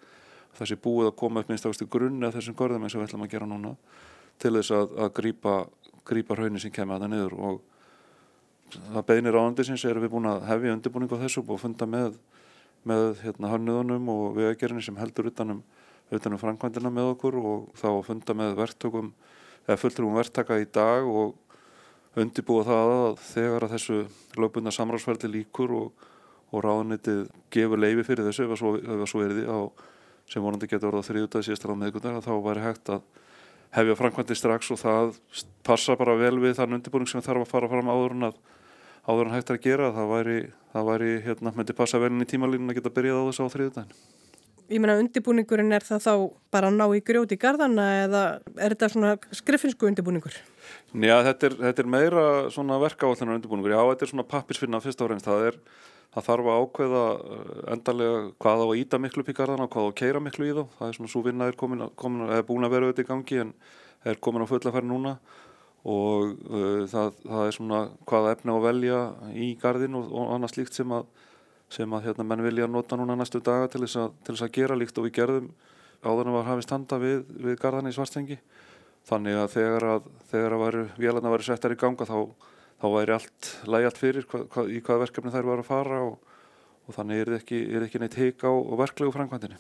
sé 0.61 0.77
búið 0.77 1.11
að 1.11 1.19
koma 1.21 1.43
upp 1.43 1.51
minnst 1.51 1.67
ástu 1.69 1.89
grunni 1.89 2.27
af 2.27 2.37
þessum 2.37 2.57
gorðum 2.57 2.85
eins 2.85 2.95
og 2.97 3.03
við 3.03 3.09
ætlum 3.09 3.25
að 3.27 3.33
gera 3.35 3.49
núna 3.49 3.75
til 4.43 4.55
þess 4.57 4.75
að, 4.77 4.97
að 5.05 5.13
grípa, 5.19 5.55
grípa 6.09 6.37
raunin 6.37 6.61
sem 6.61 6.73
kemur 6.75 6.97
að 6.97 7.05
það 7.05 7.13
niður. 7.13 7.37
Og 7.39 8.81
það 8.93 9.07
beinir 9.09 9.39
á 9.39 9.43
andisins 9.43 9.85
erum 9.89 10.05
við 10.05 10.15
búin 10.15 10.31
að 10.31 10.47
hefja 10.49 10.77
undirbúning 10.77 11.13
á 11.13 11.23
þessu 11.23 11.45
og 11.45 11.61
funda 11.61 11.89
með, 11.89 12.17
með 12.89 13.07
hérna, 13.23 13.53
hannuðunum 13.53 14.11
og 14.13 14.25
vegagerðinni 14.39 14.87
sem 14.87 14.99
heldur 15.01 15.31
utanum, 15.33 15.63
utanum 16.13 16.41
framkvæmdina 16.41 16.93
með 16.93 17.13
okkur 17.15 17.39
og 17.41 17.69
þá 17.79 17.89
funda 18.09 18.37
með 18.39 18.57
verktökum 18.61 19.13
eða 19.67 19.79
fulltrúum 19.81 20.19
verktaka 20.19 20.59
í 20.61 20.67
dag 20.73 21.07
og 21.07 21.37
undibúa 22.19 22.65
það 22.67 22.93
að 22.97 23.23
þegar 23.31 23.67
að 23.67 23.75
þessu 23.77 23.99
lögbundna 24.41 24.75
samráðsverði 24.75 25.33
líkur 25.33 25.75
og, 25.79 26.07
og 26.53 26.65
ráðnitið 26.67 27.25
gefur 27.55 27.81
leifi 27.81 28.07
fyrir 28.09 28.29
þessu 28.29 28.49
ef 28.49 28.63
það 28.63 29.07
svo 29.09 29.25
er 29.25 29.37
því 29.39 29.47
á 29.49 29.61
sem 30.33 30.45
vonandi 30.45 30.69
getur 30.71 30.93
orðað 30.93 31.11
þriðutað 31.11 31.47
síðastar 31.47 31.75
á 31.75 31.81
meðgundar 31.81 32.25
þá 32.25 32.33
væri 32.45 32.65
hægt 32.65 32.93
að 32.93 33.05
hefja 33.73 33.97
framkvæmdi 33.99 34.37
strax 34.37 34.73
og 34.75 34.81
það 34.81 35.15
passa 35.65 35.97
bara 35.97 36.17
vel 36.21 36.37
við 36.43 36.59
þann 36.59 36.77
undirbúning 36.79 37.09
sem 37.09 37.25
þarf 37.25 37.47
að 37.47 37.53
fara 37.55 37.71
fram 37.73 37.89
áður 37.89 38.17
en 38.19 38.29
að 38.29 38.41
áður 39.07 39.29
en 39.29 39.37
hægt 39.37 39.53
að 39.53 39.63
gera. 39.65 39.93
Það 39.95 40.11
væri, 40.13 40.39
það 40.73 40.89
væri 40.91 41.13
hérna, 41.27 41.53
myndi 41.57 41.77
passa 41.77 42.01
vel 42.03 42.13
inn 42.13 42.25
í 42.25 42.29
tímalínu 42.29 42.71
að 42.71 42.79
geta 42.79 42.95
byrjað 42.95 43.23
á 43.23 43.29
þessu 43.29 43.47
á 43.49 43.55
þriðutæðin 43.57 43.95
Ég 44.71 44.81
meina 44.81 44.99
undirbúningurinn 45.01 45.75
er 45.75 45.85
það 45.85 46.05
þá 46.05 46.13
bara 46.55 46.69
að 46.71 46.77
ná 46.79 46.85
í 46.95 47.01
grjóti 47.05 47.37
í 47.37 47.41
gardana 47.41 47.87
eða 48.05 48.23
er 48.57 48.75
þetta 48.75 48.89
svona 48.93 49.13
skrifinsku 49.35 49.89
undirbúningur? 49.89 50.37
Já, 50.95 51.17
þetta 51.27 51.49
er, 51.49 51.57
þetta 51.67 51.83
er 51.83 51.91
meira 51.95 52.25
svona 52.55 52.79
verkavallunar 52.83 53.41
undirbúningur. 53.41 53.75
Já, 53.75 53.83
þetta 53.91 54.07
er 54.07 54.13
svona 54.13 54.29
pappisfinna 54.31 54.81
fyrst 54.85 55.03
áreins. 55.03 55.27
Það, 55.27 55.47
er, 55.51 55.59
það 56.15 56.29
þarf 56.29 56.51
að 56.53 56.65
ákveða 56.65 57.05
eh, 57.19 57.53
endarlega 57.75 58.25
hvað 58.45 58.65
á 58.65 58.67
að 58.69 58.75
íta 58.85 59.03
miklu 59.03 59.25
upp 59.25 59.33
í 59.33 59.37
gardana 59.41 59.67
og 59.67 59.75
hvað 59.75 59.87
á 59.87 59.91
að 59.91 59.97
keira 60.03 60.25
miklu 60.25 60.49
í 60.49 60.57
þá. 60.57 60.63
Það 60.79 60.89
er 60.89 60.99
svona 60.99 61.15
svo 61.15 61.25
vinna 61.27 61.49
er 61.51 61.59
komin, 61.59 61.87
komin 61.99 62.37
búin 62.49 62.69
að 62.69 62.77
vera 62.77 62.91
auðvitað 62.91 63.07
í 63.07 63.11
gangi 63.11 63.43
en 63.47 63.57
er 64.09 64.23
komin 64.23 64.47
á 64.47 64.51
fullafæri 64.51 64.89
núna 64.89 65.17
og 65.83 66.37
uh, 66.47 66.85
það, 66.91 67.17
það 67.27 67.45
er 67.45 67.57
svona 67.57 67.81
hvaða 68.07 68.35
efni 68.37 68.55
á 68.55 68.57
að 68.57 68.67
velja 68.69 68.99
í 69.35 69.49
gardin 69.59 69.99
og, 69.99 70.11
og 70.15 70.35
annað 70.37 70.55
slíkt 70.55 70.79
sem 70.79 70.95
að 70.95 71.09
sem 71.73 71.95
að 71.97 72.09
hérna, 72.09 72.27
menn 72.29 72.45
vilja 72.45 72.69
nota 72.69 72.99
núna 72.99 73.17
næstu 73.17 73.41
daga 73.45 73.71
til 73.73 73.83
þess, 73.85 73.99
að, 74.03 74.17
til 74.25 74.35
þess 74.35 74.47
að 74.47 74.55
gera 74.59 74.79
líkt 74.79 74.99
og 75.01 75.07
við 75.09 75.17
gerðum 75.21 75.49
áður 76.03 76.29
en 76.29 76.37
var 76.37 76.49
hafið 76.51 76.67
standa 76.67 76.99
við, 77.01 77.23
við 77.47 77.59
gardan 77.63 77.89
í 77.89 77.95
svarstengi 77.95 78.39
þannig 79.09 79.39
að 79.39 79.53
þegar 79.57 79.87
að, 79.89 80.09
þegar 80.31 80.57
að 80.57 80.81
vélarna 81.01 81.33
væri 81.33 81.47
settar 81.49 81.75
í 81.75 81.79
ganga 81.81 82.07
þá, 82.07 82.17
þá 82.83 82.87
væri 82.97 83.17
allt 83.17 83.51
lægjalt 83.71 84.01
fyrir 84.01 84.29
hva, 84.31 84.45
hva, 84.53 84.67
í 84.69 84.81
hvað 84.85 85.05
verkefni 85.07 85.35
þær 85.35 85.51
var 85.51 85.63
að 85.63 85.71
fara 85.71 86.01
og, 86.07 86.17
og 86.87 86.97
þannig 86.99 87.23
er 87.25 87.37
ekki, 87.39 87.63
er 87.73 87.87
ekki 87.87 88.03
neitt 88.03 88.19
heik 88.19 88.45
á 88.47 88.53
verklegu 88.79 89.15
framkvæmdini. 89.15 89.59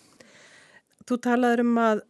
Þú 1.09 1.19
talaður 1.25 1.64
um 1.64 1.78
að 1.83 2.02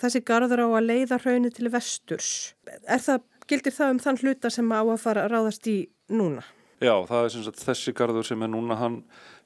þessi 0.00 0.22
garður 0.26 0.64
á 0.64 0.68
að 0.68 0.86
leiða 0.88 1.18
hraunir 1.22 1.54
til 1.54 1.70
vesturs. 1.72 2.54
Er 2.86 3.02
það, 3.04 3.26
gildir 3.50 3.74
það 3.74 3.94
um 3.94 4.04
þann 4.06 4.22
hluta 4.22 4.50
sem 4.52 4.72
á 4.74 4.80
að 4.82 5.02
fara 5.02 5.26
að 5.26 5.34
ráðast 5.34 5.68
í 5.70 5.78
núna? 6.10 6.46
Já, 6.78 6.94
það 7.08 7.24
er 7.24 7.32
sem 7.34 7.46
sagt 7.46 7.64
þessi 7.64 7.94
garður 7.96 8.26
sem 8.28 8.42
er 8.44 8.52
núna 8.52 8.76
hann 8.78 9.00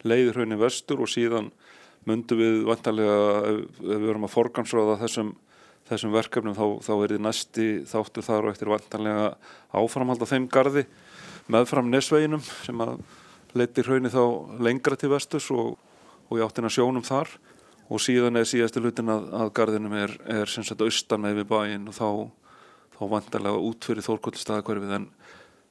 leiður 0.04 0.42
hraunin 0.42 0.60
vestur 0.60 1.00
og 1.00 1.08
síðan 1.08 1.48
myndu 2.08 2.36
við 2.36 2.58
vantarlega 2.68 3.16
ef 3.48 3.78
við 3.78 4.04
verum 4.08 4.26
að 4.26 4.34
forgansróða 4.34 4.98
þessum, 5.00 5.30
þessum 5.88 6.12
verkefnum 6.12 6.56
þá, 6.58 6.66
þá 6.84 6.92
er 6.96 7.14
þið 7.14 7.24
næsti 7.24 7.68
þáttu 7.88 8.24
þar 8.26 8.48
og 8.48 8.52
eftir 8.52 8.72
vantarlega 8.72 9.30
áframhald 9.72 10.26
á 10.26 10.32
þeim 10.32 10.50
garði 10.52 10.84
meðfram 11.52 11.88
nesveginum 11.90 12.42
sem 12.66 12.84
að 12.84 12.98
leiti 13.56 13.84
hraunni 13.86 14.12
þá 14.12 14.22
lengra 14.62 14.98
til 14.98 15.12
vestus 15.12 15.48
og, 15.54 15.78
og 16.28 16.38
í 16.38 16.44
áttina 16.44 16.70
sjónum 16.72 17.04
þar. 17.06 17.30
Og 17.92 18.00
síðan 18.00 18.38
er 18.40 18.48
síðastu 18.48 18.80
lutin 18.80 19.10
að, 19.12 19.26
að 19.36 19.50
garðinum 19.56 19.96
er, 19.98 20.14
er 20.30 20.48
sem 20.48 20.64
sagt 20.64 20.80
austan 20.84 21.20
með 21.24 21.42
við 21.42 21.48
bæin 21.50 21.88
og 21.90 21.96
þá, 21.96 22.08
þá 22.94 23.02
vantarlega 23.10 23.64
út 23.68 23.88
fyrir 23.88 24.06
þórkvöldstæðakverfið 24.06 24.94
en 24.96 25.08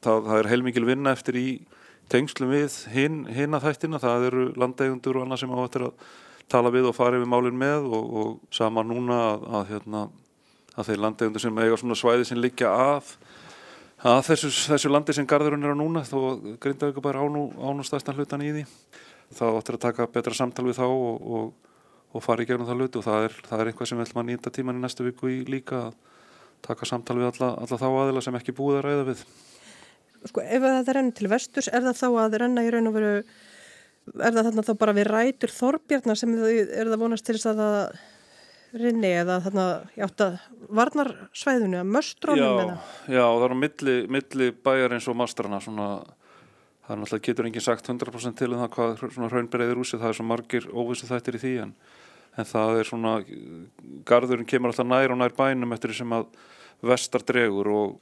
það, 0.03 0.25
það 0.27 0.39
er 0.39 0.49
heilmikil 0.51 0.87
vinna 0.87 1.13
eftir 1.15 1.37
í 1.39 1.47
tengslum 2.11 2.51
við 2.51 2.75
hinn, 2.91 3.21
hinn 3.31 3.55
að 3.55 3.69
þættina, 3.69 4.01
það 4.01 4.27
eru 4.29 4.47
landegundur 4.59 5.19
og 5.19 5.25
annað 5.25 5.43
sem 5.43 5.53
áttir 5.55 5.87
að 5.87 6.09
tala 6.51 6.73
við 6.73 6.89
og 6.89 6.97
fara 6.97 7.19
yfir 7.19 7.31
málinn 7.31 7.59
með 7.59 7.87
og, 7.87 8.09
og 8.21 8.33
sama 8.53 8.83
núna 8.83 9.19
að, 9.29 9.45
að, 9.47 9.63
hérna, 9.71 10.01
að 10.75 10.89
þeir 10.89 11.03
landegundur 11.05 11.45
sem 11.45 11.61
eiga 11.63 11.79
svona 11.79 11.99
svæði 12.01 12.27
sem 12.27 12.41
liggja 12.41 12.73
að 12.73 13.15
að 14.01 14.21
þessu, 14.31 14.49
þessu 14.73 14.89
landi 14.89 15.13
sem 15.13 15.27
garðurinn 15.29 15.63
er 15.63 15.75
á 15.77 15.77
núna 15.77 16.01
þó 16.07 16.17
Grindavík 16.59 16.97
bara 17.05 17.21
ánú, 17.21 17.51
ánú 17.61 17.85
stærstan 17.85 18.17
hlutan 18.17 18.41
í 18.41 18.49
því 18.55 18.63
þá 19.37 19.43
áttir 19.53 19.77
að 19.77 19.83
taka 19.85 20.07
betra 20.11 20.33
samtal 20.35 20.65
við 20.65 20.79
þá 20.81 20.87
og, 20.89 21.27
og, 21.37 21.75
og 22.17 22.23
fara 22.25 22.41
í 22.41 22.49
gegnum 22.49 22.65
það 22.67 22.81
hlut 22.81 22.97
og 22.97 23.05
það 23.05 23.27
er, 23.27 23.35
það 23.45 23.61
er 23.61 23.69
eitthvað 23.69 23.91
sem 23.91 24.01
við 24.01 24.07
ætlum 24.07 24.23
að 24.23 24.31
nýta 24.31 24.53
tíman 24.57 24.79
í 24.79 24.81
næstu 24.81 25.05
viku 25.05 25.29
í 25.29 25.37
líka 25.47 25.83
að, 25.85 25.99
taka 26.65 26.87
samtal 26.87 27.17
við 27.19 27.31
alla, 27.31 27.53
alla 27.61 27.79
þá 27.79 27.87
aðila 27.89 28.23
sem 28.23 28.37
ekki 28.37 28.55
búið 28.57 28.79
að 28.79 28.85
ræða 28.87 29.05
við. 29.09 29.23
Sko 30.29 30.43
ef 30.45 30.61
það 30.61 30.93
renn 30.97 31.11
til 31.17 31.29
vesturs, 31.31 31.69
er 31.71 31.81
það 31.87 31.99
þá 32.03 32.07
að 32.21 32.39
renna 32.43 32.63
í 32.65 32.71
raun 32.73 32.91
og 32.91 32.97
veru, 32.97 33.11
er 34.13 34.33
það 34.35 34.47
þarna 34.47 34.65
þá 34.67 34.73
bara 34.83 34.97
við 34.97 35.07
rætur 35.09 35.53
þorbjarnar 35.55 36.19
sem 36.19 36.35
er 36.37 36.91
það 36.91 36.99
vonast 37.01 37.25
til 37.25 37.37
þess 37.37 37.49
að 37.49 37.61
það 37.61 38.01
rinni 38.77 39.09
eða 39.19 39.39
þarna 39.43 39.65
játt 39.97 40.23
að 40.23 40.37
varnarsvæðinu 40.71 41.79
að 41.81 41.89
möstrónum 41.91 42.59
já? 42.61 42.75
Já, 43.11 43.23
það 43.25 43.45
er 43.45 43.55
á 43.55 43.57
milli, 43.63 43.95
milli 44.15 44.51
bæjar 44.63 44.95
eins 44.95 45.07
og 45.11 45.17
mastrana 45.19 45.59
svona, 45.63 45.87
það 46.85 46.93
er 46.95 47.01
náttúrulega 47.01 47.25
getur 47.27 47.49
enginn 47.49 47.65
sagt 47.65 47.89
100% 47.91 48.39
til 48.39 48.51
um 48.53 48.61
það 48.61 48.71
hvað 48.77 48.93
svona 49.01 49.31
raunbereyðir 49.33 49.81
úsið, 49.81 50.03
það 50.03 50.13
er 50.13 50.19
svo 50.19 50.27
margir 50.29 50.69
óvissu 50.71 51.09
þættir 51.09 51.39
í 51.39 51.43
því 51.43 51.53
en, 51.65 51.73
en 52.37 52.49
það 52.53 52.79
er 52.79 52.91
svona, 52.91 53.17
garðurinn 54.07 54.47
kemur 54.47 54.71
alltaf 54.71 54.87
nær 54.87 55.15
og 55.15 55.19
nær 55.19 55.35
bænum 55.35 55.75
eftir 55.75 55.91
því 55.91 55.99
sem 56.03 56.15
að 56.15 56.29
vestar 56.93 57.27
dregur 57.27 57.71
og, 57.75 57.99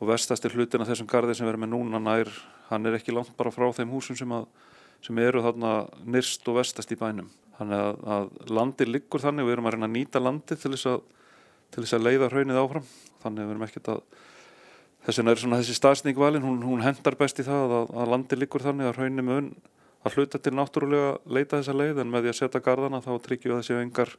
og 0.00 0.08
vestastir 0.08 0.54
hlutin 0.56 0.82
af 0.82 0.88
þessum 0.88 1.08
garði 1.10 1.36
sem 1.36 1.46
við 1.46 1.52
erum 1.52 1.64
með 1.66 1.72
núna 1.74 2.00
nær, 2.00 2.30
hann 2.70 2.88
er 2.88 2.96
ekki 2.96 3.12
langt 3.12 3.34
bara 3.36 3.52
frá 3.52 3.68
þeim 3.76 3.92
húsum 3.92 4.16
sem, 4.16 4.32
að, 4.32 4.46
sem 5.04 5.18
eru 5.20 5.42
þarna 5.44 5.74
nyrst 6.08 6.48
og 6.48 6.56
vestast 6.56 6.92
í 6.94 6.98
bænum. 7.00 7.28
Þannig 7.58 7.82
að, 7.84 7.98
að 8.16 8.52
landi 8.56 8.86
liggur 8.88 9.20
þannig 9.20 9.48
við 9.48 9.58
erum 9.58 9.68
að 9.68 9.76
reyna 9.76 9.88
að 9.90 9.96
nýta 9.98 10.22
landi 10.22 10.56
til 10.56 10.72
þess 10.72 10.88
að, 10.88 11.02
til 11.74 11.84
þess 11.84 11.96
að 11.98 12.06
leiða 12.06 12.30
hraunið 12.32 12.60
áfram. 12.62 12.86
Þannig 13.20 13.42
að 13.42 13.50
við 13.50 13.54
erum 13.54 13.66
ekkert 13.66 13.90
að, 13.92 14.00
þess 15.04 15.20
vegna 15.20 15.34
er 15.34 15.42
svona 15.42 15.60
þessi 15.60 15.76
staðsning 15.76 16.22
valin, 16.22 16.46
hún, 16.46 16.62
hún 16.64 16.86
hendar 16.86 17.18
best 17.20 17.42
í 17.42 17.44
það 17.44 17.76
að, 17.82 17.92
að 18.00 18.14
landi 18.14 18.40
liggur 18.40 18.64
þannig 18.64 18.88
að 18.88 18.96
hraunið 19.02 19.28
mun 19.28 19.52
að 20.00 20.16
hluta 20.16 20.40
til 20.40 20.54
náttúrulega 20.56 21.16
leita 21.28 21.58
þessa 21.58 21.76
leið 21.76 22.00
en 22.00 22.12
með 22.12 22.24
því 22.24 22.32
að 22.32 22.38
setja 22.38 22.62
gardana 22.64 23.02
þá 23.04 23.10
tryggjum 23.20 23.52
við 23.52 23.60
þessi 23.60 23.76
engar 23.82 24.14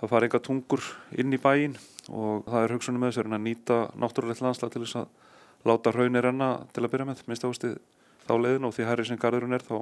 það 0.00 0.12
fara 0.12 0.28
enga 0.28 0.40
tungur 0.44 0.88
inn 1.16 1.32
í 1.32 1.40
bæin 1.40 1.76
og 2.12 2.44
það 2.46 2.62
er 2.62 2.74
hugsunum 2.76 3.02
með 3.02 3.14
þess 3.14 3.26
að 3.26 3.44
nýta 3.44 3.78
náttúrulegt 3.96 4.42
landslag 4.44 4.72
til 4.72 4.82
þess 4.84 5.00
að 5.00 5.70
láta 5.70 5.92
hraunir 5.94 6.26
renna 6.26 6.50
til 6.72 6.84
að 6.84 6.92
byrja 6.92 7.08
með 7.08 7.22
minnst 7.26 7.46
ástið 7.48 7.78
þá 8.26 8.34
leiðin 8.42 8.68
og 8.68 8.74
því 8.74 8.88
herri 8.88 9.06
sem 9.08 9.20
garðurinn 9.20 9.56
er 9.56 9.64
þá, 9.64 9.78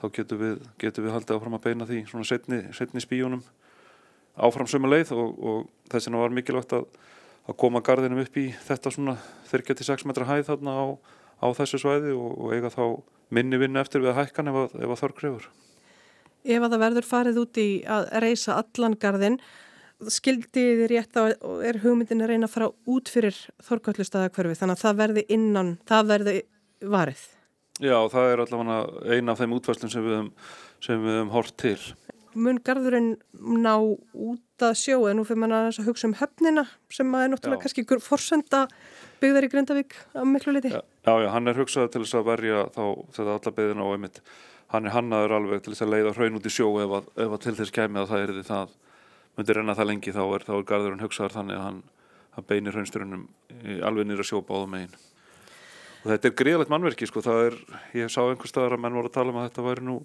þá 0.00 0.06
getur 0.16 0.40
við, 0.42 0.56
getur 0.80 1.06
við 1.06 1.14
haldið 1.14 1.38
áfram 1.38 1.58
að 1.58 1.64
beina 1.68 1.88
því 1.88 2.00
svona 2.10 2.28
setni, 2.28 2.60
setni 2.76 3.04
spíjónum 3.04 3.44
áfram 4.38 4.68
sömu 4.70 4.90
leið 4.90 5.14
og, 5.16 5.38
og 5.38 5.68
þess 5.92 6.08
vegna 6.08 6.22
var 6.22 6.34
mikilvægt 6.34 6.74
að, 6.76 6.88
að 7.48 7.58
koma 7.62 7.82
garðinum 7.84 8.22
upp 8.22 8.40
í 8.40 8.48
þetta 8.66 8.92
svona 8.94 9.16
36 9.50 10.06
metra 10.08 10.28
hæð 10.28 10.50
þarna 10.50 10.74
á, 10.74 10.86
á 11.44 11.46
þessu 11.60 11.80
svæði 11.82 12.14
og, 12.16 12.34
og 12.38 12.56
eiga 12.56 12.72
þá 12.74 12.84
minni 13.34 13.60
vinnu 13.60 13.80
eftir 13.80 14.04
við 14.04 14.14
að 14.14 14.22
hækkan 14.22 14.52
ef 14.52 14.60
að, 14.64 14.76
að 14.84 15.00
þörg 15.02 15.18
krefur 15.20 15.48
ef 16.44 16.62
að 16.62 16.74
það 16.74 16.84
verður 16.84 17.08
farið 17.08 17.40
út 17.42 17.60
í 17.62 17.68
að 17.88 18.10
reysa 18.24 18.58
allan 18.60 18.98
garðin 19.00 19.40
skildiði 20.06 20.86
rétt 20.92 21.16
á 21.18 21.26
er 21.66 21.80
hugmyndin 21.82 22.22
að 22.22 22.32
reyna 22.32 22.46
að 22.46 22.54
fara 22.54 22.68
út 22.86 23.10
fyrir 23.10 23.38
þorkvöldustæðakverfi 23.66 24.58
þannig 24.60 24.78
að 24.78 24.84
það 24.84 25.00
verði 25.00 25.24
innan, 25.34 25.72
það 25.88 26.12
verði 26.12 26.34
varið. 26.94 27.24
Já, 27.78 27.96
það 28.10 28.32
er 28.32 28.42
allavega 28.42 29.14
eina 29.14 29.34
af 29.34 29.40
þeim 29.40 29.56
útvæslum 29.58 29.90
sem 29.92 30.04
við 30.04 30.14
höfum, 30.16 30.30
höfum 30.86 31.32
hort 31.34 31.56
til. 31.58 31.78
Mun 32.38 32.60
garðurinn 32.62 33.12
ná 33.58 33.74
út 33.78 34.62
að 34.62 34.76
sjó 34.78 35.00
en 35.08 35.18
nú 35.18 35.24
fyrir 35.26 35.42
manna 35.42 35.64
að 35.70 35.88
hugsa 35.88 36.06
um 36.06 36.16
höfnina 36.18 36.66
sem 36.94 37.14
að 37.14 37.24
er 37.24 37.32
náttúrulega 37.32 37.58
já. 37.58 37.62
kannski 37.64 38.00
forsenda 38.04 38.66
byggðar 39.22 39.46
í 39.46 39.50
Grindavík 39.50 39.96
á 40.14 40.22
miklu 40.26 40.54
liti. 40.54 40.70
Já, 40.74 40.82
já, 40.82 41.14
já 41.24 41.28
hann 41.34 41.50
er 41.50 41.58
hugsað 41.58 41.90
til 41.94 42.04
þess 42.04 42.18
að 42.20 42.28
verja 42.28 42.66
þá 42.74 42.84
þetta 43.16 43.34
alla 43.34 43.54
byggðina 43.56 43.86
á 43.86 43.88
einmitt 43.94 44.22
hann 44.72 44.88
er 44.88 44.94
hannaður 44.94 45.36
alveg 45.38 45.64
til 45.64 45.72
þess 45.72 45.86
að 45.86 45.94
leiða 45.94 46.14
hraun 46.16 46.38
út 46.38 46.48
í 46.48 46.52
sjó 46.52 46.68
ef 46.82 46.94
að, 46.98 47.10
ef 47.24 47.34
að 47.34 47.44
til 47.44 47.54
þess 47.58 47.74
kemið 47.74 48.02
að 48.02 48.10
það 48.12 48.24
er 48.24 48.32
því 48.36 48.46
það. 48.48 48.74
Myndir 49.38 49.60
renna 49.60 49.76
það 49.78 49.88
lengi 49.92 50.14
þá 50.16 50.22
er, 50.24 50.44
er 50.48 50.64
garðurinn 50.68 51.04
hugsaður 51.04 51.36
þannig 51.36 51.56
að 51.56 51.64
hann, 51.64 51.82
hann 52.36 52.48
beinir 52.48 52.74
hraunsturinnum 52.76 53.28
alveg 53.86 54.08
nýra 54.08 54.26
sjó 54.26 54.42
báðum 54.44 54.74
megin. 54.74 54.98
Og 56.04 56.10
þetta 56.12 56.28
er 56.28 56.34
gríðalegt 56.38 56.72
mannverki 56.72 57.08
sko. 57.08 57.22
Það 57.24 57.44
er, 57.46 57.56
ég 57.98 58.12
sá 58.12 58.20
einhver 58.24 58.50
staðar 58.50 58.76
að 58.76 58.84
menn 58.84 58.98
voru 58.98 59.10
að 59.10 59.16
tala 59.16 59.32
um 59.32 59.40
að 59.40 59.48
þetta 59.48 59.64
væri 59.66 59.86
nú, 59.86 59.96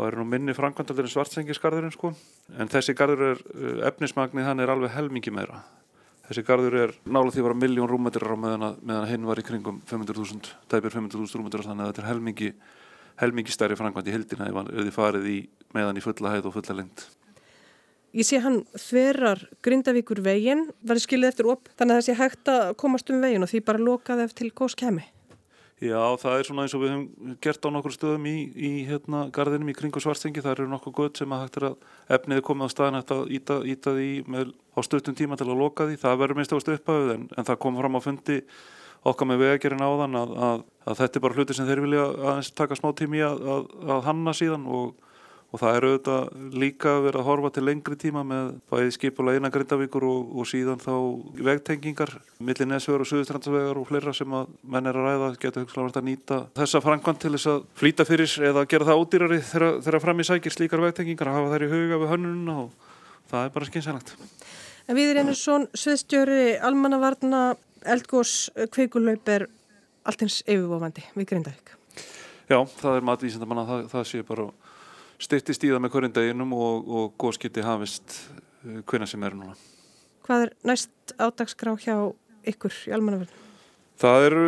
væri 0.00 0.18
nú 0.18 0.26
minni 0.30 0.54
framkvæmdaldir 0.56 1.06
en 1.06 1.12
svartsengisgarðurinn 1.12 1.94
sko. 1.94 2.14
En 2.56 2.72
þessi 2.72 2.96
garður 2.98 3.26
er 3.28 3.44
uh, 3.52 3.84
efnismagnið 3.90 4.48
hann 4.48 4.64
er 4.64 4.72
alveg 4.72 4.94
helmingi 4.96 5.34
meira. 5.34 5.60
Þessi 6.30 6.46
garður 6.46 6.76
er 6.78 6.92
nálega 7.10 7.34
því 7.34 7.42
að 7.42 7.48
vera 7.48 7.58
miljón 7.58 7.90
rúmetrar 7.90 8.36
meðan, 8.38 8.76
meðan 8.86 9.08
hinn 9.10 9.24
var 9.26 9.40
í 9.42 9.44
kringum 9.46 9.80
500.000, 9.90 10.52
tæpir 10.70 10.94
500.000 10.94 11.40
rúmetrar 11.40 11.66
þannig 11.66 11.86
að 11.86 11.90
þetta 11.90 12.04
er 12.04 12.10
helmingi 12.10 12.50
helmingi 13.20 13.54
stærri 13.54 13.78
framkvæmt 13.78 14.10
í 14.10 14.16
hildina 14.16 14.50
ef 14.50 14.70
þið 14.74 14.92
farið 14.96 15.30
í 15.30 15.38
meðan 15.76 16.00
í 16.00 16.04
fulla 16.04 16.34
hæð 16.34 16.50
og 16.50 16.56
fulla 16.58 16.78
lengt. 16.80 17.06
Ég 18.10 18.26
sé 18.26 18.40
hann 18.42 18.64
þverjar 18.74 19.44
Grindavíkur 19.62 20.18
veginn, 20.24 20.66
þið 20.82 21.04
skilið 21.04 21.30
eftir 21.30 21.48
op, 21.52 21.68
þannig 21.78 21.94
að 21.94 22.00
það 22.00 22.06
sé 22.08 22.18
hægt 22.18 22.50
að 22.50 22.74
komast 22.80 23.12
um 23.14 23.22
veginn 23.22 23.46
og 23.46 23.50
því 23.52 23.60
bara 23.68 23.82
lokaði 23.86 24.26
eftir 24.26 24.50
góðs 24.50 24.74
kemi. 24.78 25.04
Já, 25.80 25.96
það 26.20 26.34
er 26.34 26.44
svona 26.44 26.64
eins 26.66 26.74
og 26.76 26.82
við 26.82 26.90
hefum 26.92 27.36
gert 27.40 27.64
á 27.64 27.68
nokkur 27.72 27.94
stöðum 27.94 28.26
í, 28.28 28.34
í 28.52 28.70
hérna, 28.84 29.22
gardinum 29.32 29.70
í 29.72 29.74
kringu 29.78 30.02
svarstengi, 30.02 30.42
það 30.44 30.58
eru 30.58 30.66
nokkuð 30.74 30.96
gött 30.98 31.20
sem 31.22 31.32
að 31.32 31.40
hægt 31.46 31.56
er 31.56 31.66
að 31.70 31.86
efniði 32.18 32.44
komið 32.50 32.68
á 32.68 32.74
staðin 32.74 32.98
að 33.00 33.30
íta, 33.38 33.56
íta 33.64 33.94
því 33.96 34.10
með, 34.28 34.50
á 34.76 34.80
stöttum 34.84 35.16
tíma 35.16 35.38
til 35.40 35.46
að 35.48 35.62
loka 35.62 35.86
því, 35.88 35.96
það 36.02 36.20
verður 36.20 36.40
minnst 36.40 36.52
ást 36.58 36.72
upphafið 36.74 37.14
en, 37.14 37.24
en 37.32 37.48
það 37.48 37.60
kom 37.64 37.80
fram 37.80 37.96
á 37.96 38.00
fundi 38.04 38.36
okkar 39.06 39.30
með 39.30 39.44
vegagerinn 39.44 39.84
áðan 39.84 40.18
að, 40.20 40.32
að, 40.36 40.64
að 40.84 40.98
þetta 41.02 41.18
er 41.18 41.22
bara 41.24 41.38
hluti 41.38 41.56
sem 41.56 41.68
þeir 41.68 41.84
vilja 41.86 42.08
aðeins 42.08 42.50
taka 42.56 42.76
smá 42.76 42.90
tími 42.96 43.22
að, 43.24 43.46
að 43.86 44.02
hanna 44.04 44.34
síðan 44.36 44.66
og, 44.68 44.90
og 45.50 45.62
það 45.62 45.76
er 45.76 45.86
auðvitað 45.88 46.50
líka 46.60 46.92
verið 47.06 47.22
að 47.22 47.28
horfa 47.30 47.50
til 47.54 47.64
lengri 47.64 47.96
tíma 48.00 48.24
með 48.28 48.50
bæði 48.70 48.92
skipulega 48.98 49.40
innan 49.40 49.54
Grindavíkur 49.54 50.04
og, 50.10 50.34
og 50.36 50.50
síðan 50.50 50.82
þá 50.84 50.92
vegtengingar 51.48 52.12
millir 52.44 52.68
Nesvegar 52.68 53.06
og 53.06 53.10
Suðustrandsvegar 53.10 53.80
og 53.80 53.88
fleira 53.88 54.14
sem 54.16 54.36
að 54.36 54.52
menn 54.74 54.90
er 54.90 55.00
að 55.00 55.08
ræða 55.08 55.32
getur 55.46 55.64
hugsalega 55.64 56.02
að 56.02 56.08
nýta 56.10 56.42
þessa 56.60 56.84
frangvann 56.84 57.22
til 57.24 57.32
þess 57.38 57.52
að 57.54 57.64
flýta 57.80 58.06
fyrir 58.08 58.36
eða 58.50 58.66
gera 58.68 58.90
það 58.90 59.00
ódýrari 59.00 59.40
þegar 59.48 60.00
fram 60.04 60.20
í 60.20 60.28
sækir 60.28 60.56
slíkar 60.58 60.84
vegtengingar 60.84 61.32
að 61.32 61.40
hafa 61.40 61.56
þær 61.56 61.66
í 61.66 61.72
huga 61.72 62.02
við 62.04 62.14
hönnununa 62.14 62.60
og 62.66 62.92
það 63.32 63.48
er 63.48 63.56
bara 63.56 63.70
skynsalagt. 63.70 64.14
En 64.90 64.96
við 64.98 65.12
erum 65.12 65.28
einu 65.28 65.36
svon 65.38 65.66
sviðstjóri 65.78 66.56
almannavarna 66.66 67.42
eldgós 67.88 68.50
kveikulaup 68.74 69.28
er 69.32 69.46
allt 70.08 70.24
eins 70.24 70.40
yfirvofandi 70.46 71.04
við 71.16 71.28
Grindavík. 71.32 71.74
Já, 72.50 72.58
það 72.80 72.96
er 72.96 73.06
matvísind 73.06 73.44
að 73.44 73.52
manna 73.52 73.66
það, 73.68 73.82
það 73.92 74.06
sé 74.10 74.22
bara 74.26 74.46
styrtist 75.20 75.66
í 75.66 75.70
það 75.70 75.84
með 75.84 75.92
hverjum 75.94 76.14
deginum 76.16 76.56
og, 76.56 76.88
og 76.88 77.12
góðskipti 77.20 77.64
hafist 77.64 78.16
uh, 78.64 78.80
hvena 78.90 79.08
sem 79.08 79.22
er 79.26 79.36
núna. 79.38 79.54
Hvað 80.26 80.46
er 80.46 80.52
næst 80.66 81.14
ádagsgrá 81.20 81.76
hjá 81.80 81.94
ykkur 82.50 82.74
í 82.88 82.94
almannaverðinu? 82.96 83.46
Það 84.00 84.26
eru 84.30 84.44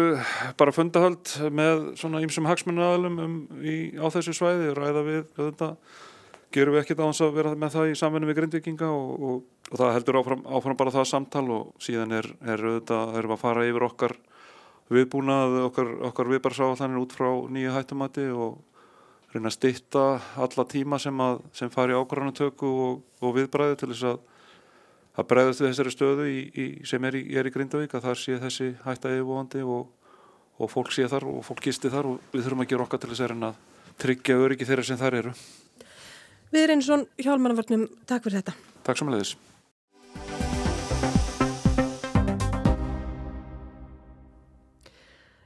bara 0.56 0.72
fundahöld 0.72 1.30
með 1.52 1.82
svona 2.00 2.22
ýmsum 2.24 2.46
hagsmunnaðalum 2.48 3.18
um, 3.20 3.34
á 4.00 4.06
þessu 4.14 4.32
svæði 4.38 4.70
og 4.70 4.78
ræða 4.78 5.02
við 5.04 5.26
þetta 5.36 5.68
gerum 6.54 6.76
við 6.76 6.82
ekkert 6.82 7.02
á 7.02 7.08
þess 7.08 7.24
að 7.26 7.38
vera 7.38 7.54
með 7.58 7.76
það 7.76 7.92
í 7.92 7.94
samfunni 8.00 8.28
með 8.28 8.38
grindvikinga 8.40 8.90
og, 8.92 9.12
og, 9.28 9.38
og 9.70 9.80
það 9.80 9.94
heldur 9.96 10.18
áfram, 10.20 10.42
áfram 10.58 10.80
bara 10.80 10.94
það 10.94 11.08
samtal 11.12 11.46
og 11.54 11.70
síðan 11.82 12.16
er, 12.18 12.28
er 12.44 12.66
auðvitað, 12.66 13.14
við 13.16 13.34
að 13.36 13.42
fara 13.42 13.64
yfir 13.68 13.86
okkar 13.88 14.16
viðbúnað, 14.92 15.56
okkar, 15.68 15.94
okkar 16.10 16.30
viðbarsáallanir 16.34 17.00
út 17.00 17.16
frá 17.16 17.30
nýju 17.54 17.72
hættumati 17.76 18.26
og 18.34 18.60
reyna 19.32 19.48
að 19.48 19.56
stitta 19.56 20.04
alla 20.44 20.66
tíma 20.68 20.98
sem, 21.00 21.24
að, 21.24 21.40
sem 21.56 21.72
fari 21.72 21.96
ákvarðanatöku 21.96 22.68
og, 22.86 23.00
og 23.24 23.34
viðbræðu 23.38 23.80
til 23.80 23.92
þess 23.94 24.10
að 24.12 24.20
að 25.12 25.28
breyðast 25.28 25.60
við 25.60 25.68
þessari 25.68 25.92
stöðu 25.92 26.28
í, 26.28 26.38
í, 26.56 26.66
sem 26.88 27.04
er 27.04 27.18
í, 27.18 27.22
er 27.36 27.48
í 27.48 27.52
Grindavík 27.52 27.96
að 27.96 28.06
þar 28.06 28.20
sé 28.20 28.38
þessi 28.40 28.68
hætta 28.84 29.12
yfirvóandi 29.12 29.64
og, 29.64 29.90
og 30.56 30.72
fólk 30.72 30.92
sé 30.94 31.04
þar 31.10 31.26
og 31.28 31.42
fólk 31.44 31.66
gisti 31.66 31.92
þar 31.92 32.14
og 32.14 32.30
við 32.32 32.46
þurfum 32.46 32.64
að 32.64 32.70
gera 32.72 32.86
okkar 32.86 33.02
til 33.02 33.10
þess 33.12 33.26
að 33.28 33.60
tryggja 34.00 34.38
öryggi 34.40 34.68
þeirra 34.68 34.86
sem 34.88 35.00
þar 35.00 35.18
eru. 35.20 35.34
Við 36.52 36.66
erum 36.66 36.82
svon 36.84 37.06
hjálmannavörnum, 37.16 37.86
takk 38.04 38.26
fyrir 38.26 38.42
þetta. 38.42 38.52
Takk 38.84 38.98
samanleðis. 39.00 39.38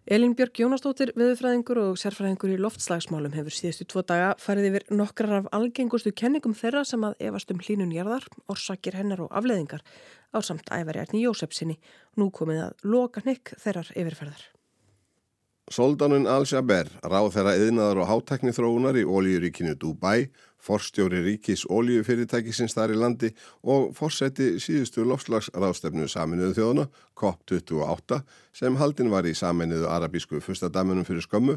Elin 0.06 0.34
Björg 0.38 0.58
Jónastóttir, 0.62 1.10
viðfræðingur 1.18 1.80
og 1.82 1.96
sérfræðingur 1.98 2.52
í 2.54 2.58
loftslagsmálum 2.62 3.34
hefur 3.34 3.54
síðustu 3.54 3.86
tvo 3.90 4.04
daga 4.06 4.32
farið 4.38 4.68
yfir 4.68 4.86
nokkrar 4.94 5.40
af 5.40 5.48
algengustu 5.54 6.12
kenningum 6.14 6.54
þeirra 6.54 6.84
sem 6.86 7.06
að 7.06 7.16
efast 7.26 7.50
um 7.50 7.62
hlínun 7.62 7.94
jarðar, 7.94 8.26
orsakir 8.50 8.98
hennar 8.98 9.25
og 9.26 9.32
afleðingar 9.34 9.82
á 10.30 10.38
samt 10.46 10.70
æfæriarni 10.70 11.25
Jósefsinni. 11.25 11.78
Nú 12.18 12.30
komið 12.34 12.68
að 12.68 12.86
loka 12.86 13.22
hnygg 13.26 13.54
þeirrar 13.62 13.90
yfirferðar. 13.94 14.46
Soldanun 15.75 16.28
Al-Shaber, 16.30 16.86
ráð 17.02 17.32
þeirra 17.34 17.56
yðnaðar 17.58 18.00
og 18.04 18.06
háttekni 18.06 18.52
þróunar 18.54 18.94
í 19.00 19.02
ólíuríkinu 19.02 19.75
Dubai, 19.75 20.28
forstjóri 20.66 21.23
ríkis 21.25 21.64
ólíufyrirtækisins 21.70 22.75
þar 22.76 22.94
í 22.94 22.99
landi 22.99 23.30
og 23.62 23.92
forseti 23.96 24.56
síðustu 24.62 25.06
lofslagsráðstefnu 25.06 26.08
saminuðu 26.11 26.56
þjóðuna, 26.58 26.87
COP28, 27.16 28.20
sem 28.56 28.78
haldin 28.80 29.12
var 29.12 29.28
í 29.28 29.35
saminuðu 29.38 29.88
arabísku 29.92 30.42
fyrstadamunum 30.42 31.06
fyrir 31.06 31.25
skömmu, 31.26 31.56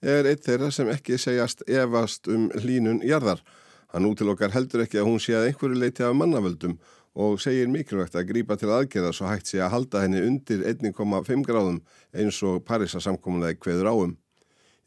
er 0.00 0.28
eitt 0.28 0.46
þeirra 0.46 0.70
sem 0.72 0.88
ekki 0.92 1.18
segjast 1.20 1.64
evast 1.68 2.28
um 2.28 2.48
hlínun 2.60 3.02
jarðar. 3.04 3.42
Hann 3.90 4.06
útilokkar 4.06 4.54
heldur 4.54 4.84
ekki 4.84 5.00
að 5.00 5.08
hún 5.08 5.20
sé 5.22 5.34
að 5.34 5.50
einhverju 5.50 5.80
leiti 5.80 6.04
af 6.06 6.14
mannavöldum 6.16 6.78
og 7.18 7.40
segir 7.42 7.68
mikilvægt 7.68 8.14
að 8.14 8.28
grípa 8.30 8.56
til 8.56 8.70
aðgerða 8.70 9.12
svo 9.16 9.26
hægt 9.26 9.50
sé 9.50 9.58
að 9.58 9.72
halda 9.74 10.04
henni 10.04 10.22
undir 10.22 10.62
1,5 10.62 11.46
gráðum 11.46 11.80
eins 12.14 12.38
og 12.46 12.62
Parísa 12.66 13.02
samkominlega 13.02 13.58
hverður 13.58 13.90
áum. 13.90 14.12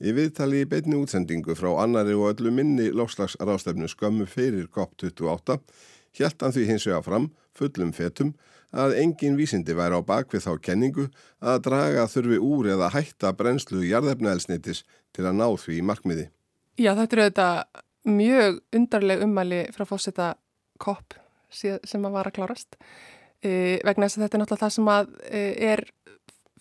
Í 0.03 0.11
viðtali 0.11 0.63
í 0.63 0.67
beitni 0.67 0.97
útsendingu 0.99 1.55
frá 1.55 1.69
annari 1.79 2.11
og 2.17 2.33
öllu 2.33 2.51
minni 2.51 2.89
lofslagsrástefnu 2.91 3.87
skömmu 3.87 4.25
fyrir 4.27 4.65
COP28 4.67 5.55
hjælt 6.17 6.43
hann 6.43 6.51
því 6.51 6.65
hins 6.67 6.87
vega 6.89 6.99
fram, 7.05 7.29
fullum 7.55 7.93
fetum, 7.95 8.33
að 8.75 8.97
engin 8.99 9.37
vísindi 9.39 9.75
væri 9.77 9.95
á 9.95 10.01
bakvið 10.03 10.43
þá 10.43 10.51
kenningu 10.65 11.07
að 11.39 11.61
draga 11.69 12.03
þurfi 12.11 12.41
úr 12.43 12.69
eða 12.73 12.91
hætta 12.97 13.31
brennslu 13.37 13.85
jarðefnaelsnitis 13.87 14.83
til 15.15 15.27
að 15.29 15.39
ná 15.39 15.47
því 15.63 15.79
markmiði. 15.87 16.27
Já, 16.75 16.91
þetta 16.97 17.15
eru 17.15 17.27
þetta 17.29 17.49
mjög 18.09 18.61
undarleg 18.75 19.23
ummæli 19.23 19.63
frá 19.71 19.85
fósita 19.87 20.33
kopp 20.83 21.15
sem 21.53 22.03
að 22.03 22.15
var 22.17 22.27
að 22.27 22.39
klárast 22.41 22.75
e, 23.39 23.79
vegna 23.85 24.09
þess 24.09 24.17
að 24.17 24.25
þetta 24.25 24.35
er 24.35 24.43
náttúrulega 24.43 24.63
það 24.65 24.75
sem 24.75 24.89
að 24.97 25.11
e, 25.29 25.43
er 25.71 25.85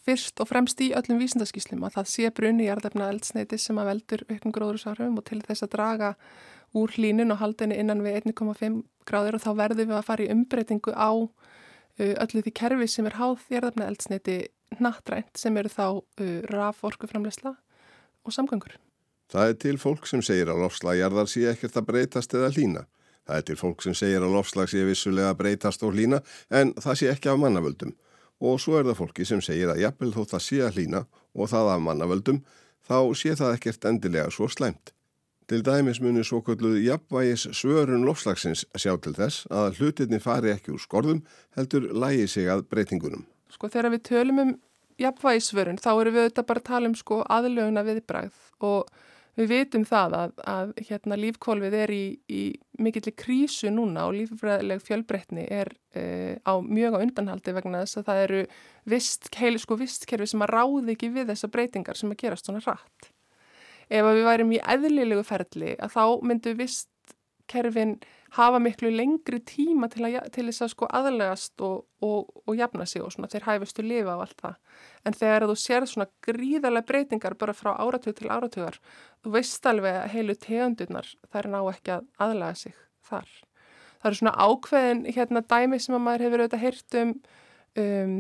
fyrst 0.07 0.41
og 0.43 0.51
fremst 0.51 0.81
í 0.83 0.93
öllum 0.99 1.21
vísindaskíslum 1.23 1.85
að 1.87 1.99
það 1.99 2.11
sé 2.13 2.33
brunni 2.35 2.67
jarðefnaelsnitis 2.67 3.69
sem 3.69 3.79
að 3.79 3.93
veldur 3.93 4.25
auknum 4.29 4.57
gróðursarhum 4.57 5.21
og 5.21 5.27
til 5.29 5.43
þess 5.47 5.67
að 5.67 5.75
draga 5.77 6.15
úr 6.79 6.95
hlínun 6.97 7.35
og 7.35 7.43
haldinni 7.43 7.79
innan 7.79 8.03
við 8.05 8.33
1,5 8.33 8.83
gráður 9.07 9.39
og 9.39 9.45
þá 9.45 9.51
verðum 9.59 9.93
við 9.93 9.99
að 9.99 10.09
fara 10.09 10.25
í 10.25 10.33
umbreytingu 10.33 10.95
á 10.97 11.11
Uh, 12.01 12.15
öllu 12.25 12.41
því 12.41 12.53
kerfi 12.57 12.87
sem 12.89 13.05
er 13.05 13.19
háð 13.19 13.43
þérðafna 13.51 13.87
eldsneiti 13.91 14.37
nattrænt 14.81 15.37
sem 15.37 15.57
eru 15.61 15.69
þá 15.69 15.85
uh, 16.01 16.39
raf 16.49 16.81
orkuframleysla 16.89 17.53
og 17.53 18.33
samgöngur. 18.33 18.79
Það 19.33 19.51
er 19.51 19.59
til 19.61 19.75
fólk 19.81 20.09
sem 20.09 20.23
segir 20.25 20.49
að 20.49 20.63
lofslagjarðar 20.65 21.29
sé 21.29 21.45
ekkert 21.51 21.77
að 21.77 21.91
breytast 21.91 22.33
eða 22.37 22.49
hlína. 22.55 22.87
Það 23.29 23.37
er 23.37 23.45
til 23.51 23.59
fólk 23.61 23.85
sem 23.85 23.97
segir 23.97 24.25
að 24.25 24.33
lofslag 24.39 24.73
sé 24.73 24.87
vissulega 24.89 25.35
breytast 25.37 25.85
og 25.85 25.93
hlína 25.93 26.23
en 26.49 26.73
það 26.81 26.99
sé 27.03 27.13
ekki 27.13 27.29
af 27.33 27.43
mannavöldum. 27.45 27.93
Og 28.43 28.59
svo 28.59 28.79
er 28.79 28.89
það 28.89 28.99
fólki 28.99 29.27
sem 29.29 29.43
segir 29.45 29.71
að 29.71 29.85
jafnvel 29.85 30.11
þó 30.17 30.23
það 30.33 30.43
sé 30.47 30.59
að 30.67 30.79
hlína 30.79 31.05
og 31.33 31.53
það 31.53 31.71
af 31.77 31.85
mannavöldum 31.87 32.43
þá 32.89 32.99
sé 33.19 33.37
það 33.39 33.55
ekkert 33.59 33.87
endilega 33.93 34.33
svo 34.35 34.49
slæmt. 34.51 34.93
Til 35.51 35.61
dæmis 35.67 36.01
munir 36.03 36.27
svo 36.27 36.41
kalluð 36.45 36.79
jafnvægis 36.81 37.49
svörun 37.59 38.07
lofslagsins 38.07 38.65
sjá 38.79 38.95
til 39.03 39.15
þess 39.17 39.47
að 39.53 39.79
hlutinni 39.79 40.21
fari 40.23 40.53
ekki 40.55 40.73
úr 40.75 40.83
skorðum 40.83 41.23
heldur 41.59 41.89
lægi 41.93 42.29
sig 42.31 42.51
að 42.51 42.65
breytingunum. 42.71 43.27
Sko 43.53 43.69
þegar 43.69 43.93
við 43.93 44.05
tölum 44.09 44.43
um 44.43 44.53
jafnvægissvörun 45.03 45.81
þá 45.83 45.91
eru 45.93 46.15
við 46.15 46.27
auðvitað 46.27 46.49
bara 46.49 46.63
að 46.63 46.69
tala 46.71 46.91
um 46.91 46.97
sko 46.99 47.19
aðlöguna 47.37 47.85
viðbræð 47.87 48.39
og 48.69 48.93
við 49.39 49.49
vitum 49.49 49.85
það 49.89 50.17
að, 50.19 50.35
að 50.53 50.73
hérna 50.89 51.19
lífkólfið 51.21 51.77
er 51.79 51.93
í, 51.95 52.05
í 52.29 52.43
mikillir 52.83 53.15
krísu 53.17 53.73
núna 53.73 54.05
og 54.09 54.17
lífræðileg 54.19 54.83
fjölbreytni 54.85 55.47
er 55.49 55.73
e, 55.97 56.05
á 56.45 56.53
mjög 56.61 56.99
á 57.01 57.03
undanhaldi 57.05 57.55
vegna 57.57 57.83
þess 57.85 58.01
að 58.03 58.09
það 58.11 58.23
eru 58.27 58.43
vist, 58.93 59.31
heil, 59.41 59.55
sko 59.63 59.79
vistkerfi 59.81 60.29
sem 60.33 60.45
að 60.45 60.53
ráði 60.53 60.97
ekki 60.97 61.13
við 61.17 61.33
þessa 61.33 61.53
breytingar 61.53 62.01
sem 62.01 62.13
að 62.13 62.21
gerast 62.25 62.49
svona 62.49 62.65
rætt 62.67 63.13
ef 63.93 64.09
við 64.09 64.25
værim 64.29 64.57
í 64.57 64.61
eðlilegu 64.75 65.25
ferli 65.27 65.77
að 65.81 65.97
þá 65.97 66.05
myndu 66.29 66.57
vistkerfin 66.61 67.97
hafa 68.33 68.61
miklu 68.63 68.89
lengri 68.93 69.43
tíma 69.45 69.89
til, 69.93 70.07
að, 70.09 70.31
til 70.33 70.47
þess 70.49 70.65
að 70.65 70.71
sko 70.73 70.89
aðlegast 70.99 71.65
og, 71.65 71.85
og, 72.05 72.31
og 72.49 72.57
jafna 72.57 72.87
sig 72.89 73.05
og 73.05 73.13
svona 73.13 73.29
þeir 73.33 73.47
hæfustu 73.49 73.85
lifa 73.85 74.17
á 74.17 74.23
allt 74.25 74.39
það. 74.41 74.57
En 75.05 75.17
þegar 75.19 75.47
þú 75.51 75.57
sér 75.61 75.89
svona 75.91 76.09
gríðarlega 76.25 76.89
breytingar 76.89 77.37
bara 77.41 77.57
frá 77.57 77.75
áratug 77.77 78.17
til 78.17 78.31
áratugar, 78.33 78.79
þú 79.21 79.35
veist 79.37 79.69
alveg 79.69 80.01
að 80.01 80.15
heilu 80.17 80.39
tegundurnar 80.47 81.13
þær 81.33 81.51
ná 81.53 81.59
ekki 81.75 81.97
að 81.99 82.09
aðlega 82.25 82.61
sig 82.63 82.79
þar. 83.11 83.29
Það 84.01 84.11
eru 84.11 84.21
svona 84.23 84.49
ákveðin 84.49 85.05
hérna 85.13 85.45
dæmi 85.53 85.83
sem 85.83 85.99
að 85.99 86.05
maður 86.07 86.27
hefur 86.27 86.43
auðvitað 86.43 86.65
heyrt 86.65 86.99
um, 87.03 87.15
um 87.83 88.17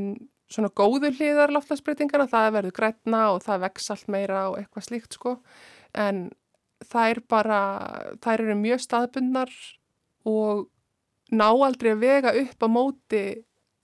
svona 0.52 0.69
góðu 0.76 1.09
hlýðar 1.16 1.52
loftlagsbreytingana, 1.57 2.28
það 2.28 2.54
verður 2.59 2.76
grætna 2.76 3.26
og 3.33 3.40
það 3.47 3.62
vex 3.64 3.92
allt 3.95 4.11
meira 4.12 4.42
og 4.51 4.59
eitthvað 4.61 4.85
slíkt 4.85 5.16
sko, 5.16 5.38
en 5.96 6.27
það 6.85 7.14
er 7.14 7.20
bara, 7.31 7.61
það 8.20 8.35
eru 8.35 8.57
mjög 8.61 8.83
staðbundnar 8.85 9.55
og 10.29 10.69
ná 11.33 11.49
aldrei 11.51 11.93
að 11.95 12.03
vega 12.03 12.35
upp 12.43 12.67
á 12.67 12.69
móti 12.71 13.23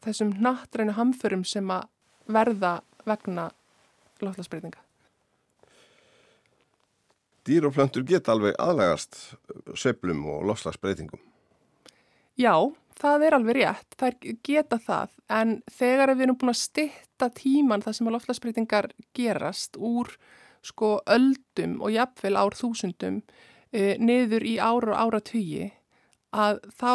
þessum 0.05 0.35
nattrænu 0.43 0.95
hamförum 0.97 1.45
sem 1.45 1.71
að 1.71 1.89
verða 2.29 2.79
vegna 3.09 3.49
loftlagsbreytinga. 4.23 4.83
Dýr 7.49 7.65
og 7.65 7.73
plöntur 7.73 8.05
geta 8.05 8.35
alveg 8.35 8.59
aðlægast 8.61 9.17
söplum 9.79 10.27
og 10.29 10.45
loftlagsbreytingum. 10.51 11.21
Já, 12.39 12.53
það 13.01 13.25
er 13.25 13.37
alveg 13.39 13.57
rétt, 13.59 13.97
það 13.99 14.27
geta 14.45 14.79
það, 14.83 15.15
en 15.33 15.55
þegar 15.73 16.13
við 16.13 16.27
erum 16.27 16.39
búin 16.39 16.53
að 16.53 16.61
stitta 16.61 17.31
tíman 17.35 17.83
það 17.83 17.97
sem 17.97 18.11
að 18.11 18.17
loftlagsbreytingar 18.19 18.91
gerast 19.17 19.79
úr 19.81 20.13
sko 20.67 20.99
öldum 21.09 21.79
og 21.81 21.95
jafnvel 21.95 22.37
ár 22.37 22.57
þúsundum 22.59 23.23
e, 23.73 23.97
niður 23.97 24.45
í 24.45 24.59
ára 24.59 24.93
og 24.93 24.99
ára 25.01 25.23
tugi, 25.25 25.71
að 26.35 26.61
þá 26.81 26.93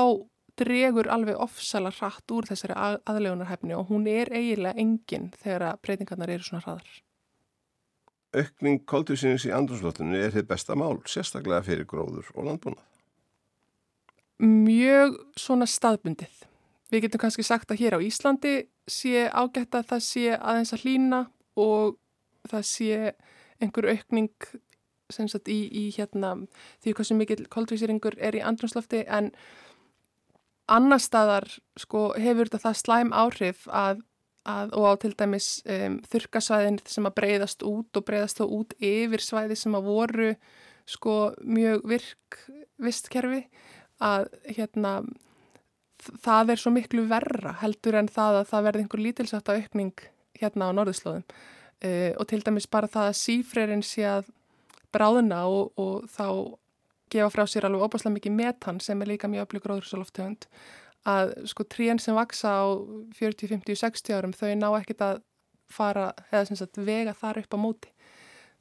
dregur 0.60 1.10
alveg 1.10 1.40
ofsala 1.42 1.90
hratt 1.96 2.30
úr 2.32 2.46
þessari 2.46 2.76
að, 2.78 3.00
aðlegunarhefni 3.10 3.74
og 3.78 3.90
hún 3.90 4.06
er 4.08 4.30
eiginlega 4.30 4.78
engin 4.78 5.32
þegar 5.42 5.80
breytingarnar 5.82 6.30
eru 6.30 6.46
svona 6.46 6.66
hraðar. 6.68 6.96
Ökning 8.34 8.82
koldvísins 8.90 9.46
í 9.46 9.54
andrúrslóttunni 9.54 10.18
er 10.18 10.34
þið 10.34 10.50
besta 10.50 10.78
mál, 10.78 11.00
sérstaklega 11.10 11.66
fyrir 11.66 11.90
gróður 11.90 12.30
og 12.34 12.50
landbúnað 12.50 12.86
mjög 14.44 15.18
svona 15.40 15.68
staðbundið. 15.70 16.44
Við 16.92 17.08
getum 17.08 17.24
kannski 17.24 17.46
sagt 17.46 17.72
að 17.74 17.82
hér 17.84 17.98
á 17.98 18.00
Íslandi 18.04 18.56
sé 18.90 19.28
ágætt 19.30 19.76
að 19.78 19.88
það 19.94 20.04
sé 20.06 20.26
aðeins 20.36 20.74
að 20.76 20.84
hlýna 20.86 21.22
og 21.60 21.98
það 22.50 22.68
sé 22.70 22.98
einhver 23.64 23.90
aukning 23.94 24.34
sagt, 25.12 25.50
í, 25.52 25.68
í 25.68 25.84
hérna, 25.96 26.36
því 26.84 26.96
hvað 26.96 27.10
sem 27.10 27.22
mikil 27.22 27.44
koldvísýringur 27.52 28.18
er 28.20 28.38
í 28.38 28.44
andrumslofti 28.46 29.04
en 29.08 29.32
annar 30.72 31.02
staðar 31.04 31.48
sko, 31.80 32.14
hefur 32.18 32.50
þetta 32.50 32.64
það 32.64 32.80
slæm 32.80 33.14
áhrif 33.14 33.68
að, 33.68 34.04
að, 34.48 34.74
og 34.78 34.88
á 34.88 34.94
til 35.04 35.14
dæmis 35.20 35.50
um, 35.68 36.00
þurkasvæðin 36.10 36.80
sem 36.88 37.10
að 37.10 37.18
breyðast 37.20 37.66
út 37.68 38.00
og 38.00 38.08
breyðast 38.08 38.40
þá 38.40 38.46
út 38.48 38.78
yfir 38.80 39.24
svæði 39.24 39.60
sem 39.60 39.76
að 39.76 39.90
voru 39.90 40.30
sko, 40.90 41.34
mjög 41.44 41.84
virk 41.92 42.40
vistkerfi 42.84 43.44
að 44.04 44.30
hérna 44.56 45.02
það 46.24 46.54
er 46.54 46.62
svo 46.62 46.74
miklu 46.76 47.06
verra 47.08 47.56
heldur 47.62 48.00
en 48.00 48.10
það 48.12 48.42
að 48.42 48.50
það 48.52 48.66
verði 48.68 48.84
einhver 48.84 49.04
lítilsvægt 49.04 49.52
aukning 49.54 50.08
hérna 50.40 50.72
á 50.72 50.76
norðuslóðum 50.76 51.24
uh, 51.24 52.12
og 52.18 52.26
til 52.32 52.42
dæmis 52.44 52.68
bara 52.72 52.92
það 52.92 53.12
að 53.12 53.20
sífrerinn 53.22 53.86
sé 53.86 54.08
að 54.10 54.32
bráðuna 54.94 55.44
og, 55.50 55.74
og 55.80 56.08
þá 56.12 56.28
gefa 57.14 57.30
frá 57.34 57.44
sér 57.50 57.68
alveg 57.68 57.86
óbáslega 57.86 58.16
mikið 58.18 58.38
metan 58.38 58.82
sem 58.84 59.02
er 59.02 59.12
líka 59.12 59.30
mjög 59.30 59.48
öflug 59.48 59.66
gróðursaloftegund 59.68 60.48
að 61.10 61.34
sko 61.52 61.66
trían 61.68 62.00
sem 62.00 62.16
vaksa 62.16 62.54
á 62.64 62.66
40, 63.18 63.50
50, 63.52 63.80
60 63.84 64.18
árum 64.18 64.36
þau 64.36 64.54
ná 64.56 64.70
ekkit 64.80 65.04
að 65.04 65.24
fara 65.74 66.12
eða 66.30 66.46
sem 66.50 66.60
sagt 66.60 66.80
vega 66.80 67.16
þar 67.18 67.42
upp 67.44 67.58
á 67.58 67.60
móti. 67.60 67.90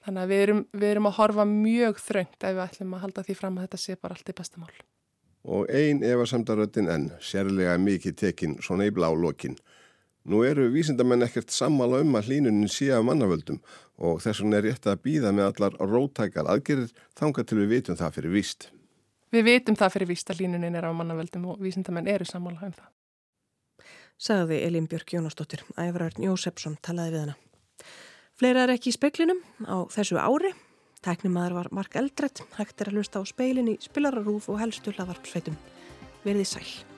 Þannig 0.03 0.25
að 0.25 0.33
við 0.33 0.41
erum, 0.47 0.65
við 0.75 0.89
erum 0.89 1.07
að 1.07 1.19
horfa 1.21 1.45
mjög 1.47 2.01
þröngt 2.03 2.49
ef 2.49 2.57
við 2.57 2.65
ætlum 2.65 2.97
að 2.97 3.05
halda 3.05 3.27
því 3.29 3.39
fram 3.39 3.59
að 3.59 3.69
þetta 3.69 3.83
sé 3.85 3.99
bara 4.01 4.17
allt 4.19 4.33
í 4.33 4.39
bestamál 4.41 4.75
og 5.43 5.67
ein 5.75 6.03
efasamdaröttin 6.07 6.91
enn, 6.91 7.09
sérlega 7.21 7.75
mikið 7.83 8.19
tekinn 8.19 8.59
svona 8.63 8.87
í 8.87 8.95
blá 8.95 9.09
lokin. 9.11 9.57
Nú 10.23 10.45
eru 10.47 10.69
vísindamenn 10.71 11.25
ekkert 11.27 11.51
sammála 11.51 11.99
um 12.05 12.15
að 12.15 12.29
hlínunin 12.31 12.71
sé 12.71 12.93
af 12.95 13.03
mannavöldum 13.03 13.59
og 13.99 14.21
þess 14.23 14.43
vegna 14.43 14.61
er 14.61 14.69
rétt 14.69 14.87
að 14.87 15.01
býða 15.03 15.33
með 15.35 15.49
allar 15.49 15.79
rótækar 15.81 16.51
aðgerir 16.53 16.93
þanga 17.19 17.43
til 17.43 17.59
við 17.59 17.73
vitum 17.75 17.99
það 17.99 18.15
fyrir 18.19 18.35
víst. 18.37 18.69
Við 19.35 19.49
vitum 19.49 19.79
það 19.81 19.95
fyrir 19.97 20.11
víst 20.13 20.31
að 20.31 20.43
hlínunin 20.43 20.79
er 20.79 20.87
af 20.87 20.95
mannavöldum 20.95 21.49
og 21.51 21.63
vísindamenn 21.65 22.11
eru 22.13 22.29
sammála 22.29 22.69
um 22.69 22.77
það. 22.77 22.91
Sagði 24.23 24.61
Elin 24.63 24.87
Björk 24.87 25.17
Jónasdóttir, 25.17 25.65
æfrarn 25.75 26.23
Jósefsson 26.23 26.79
talaði 26.79 27.17
við 27.17 27.25
hana. 27.25 27.35
Fleira 28.39 28.63
er 28.63 28.77
ekki 28.77 28.93
í 28.93 28.95
speklinum 28.95 29.43
á 29.67 29.83
þessu 29.91 30.21
ári. 30.23 30.53
Tæknimaður 31.03 31.59
var 31.59 31.73
Mark 31.75 31.99
Eldredd, 31.99 32.45
hægt 32.55 32.79
er 32.79 32.93
að 32.93 33.01
hlusta 33.01 33.19
á 33.19 33.27
speilin 33.27 33.73
í 33.75 33.77
spilararúf 33.83 34.47
og 34.53 34.63
helstu 34.63 34.95
hlaðvarpsveitum. 34.95 35.59
Verði 36.23 36.47
sæl. 36.47 36.92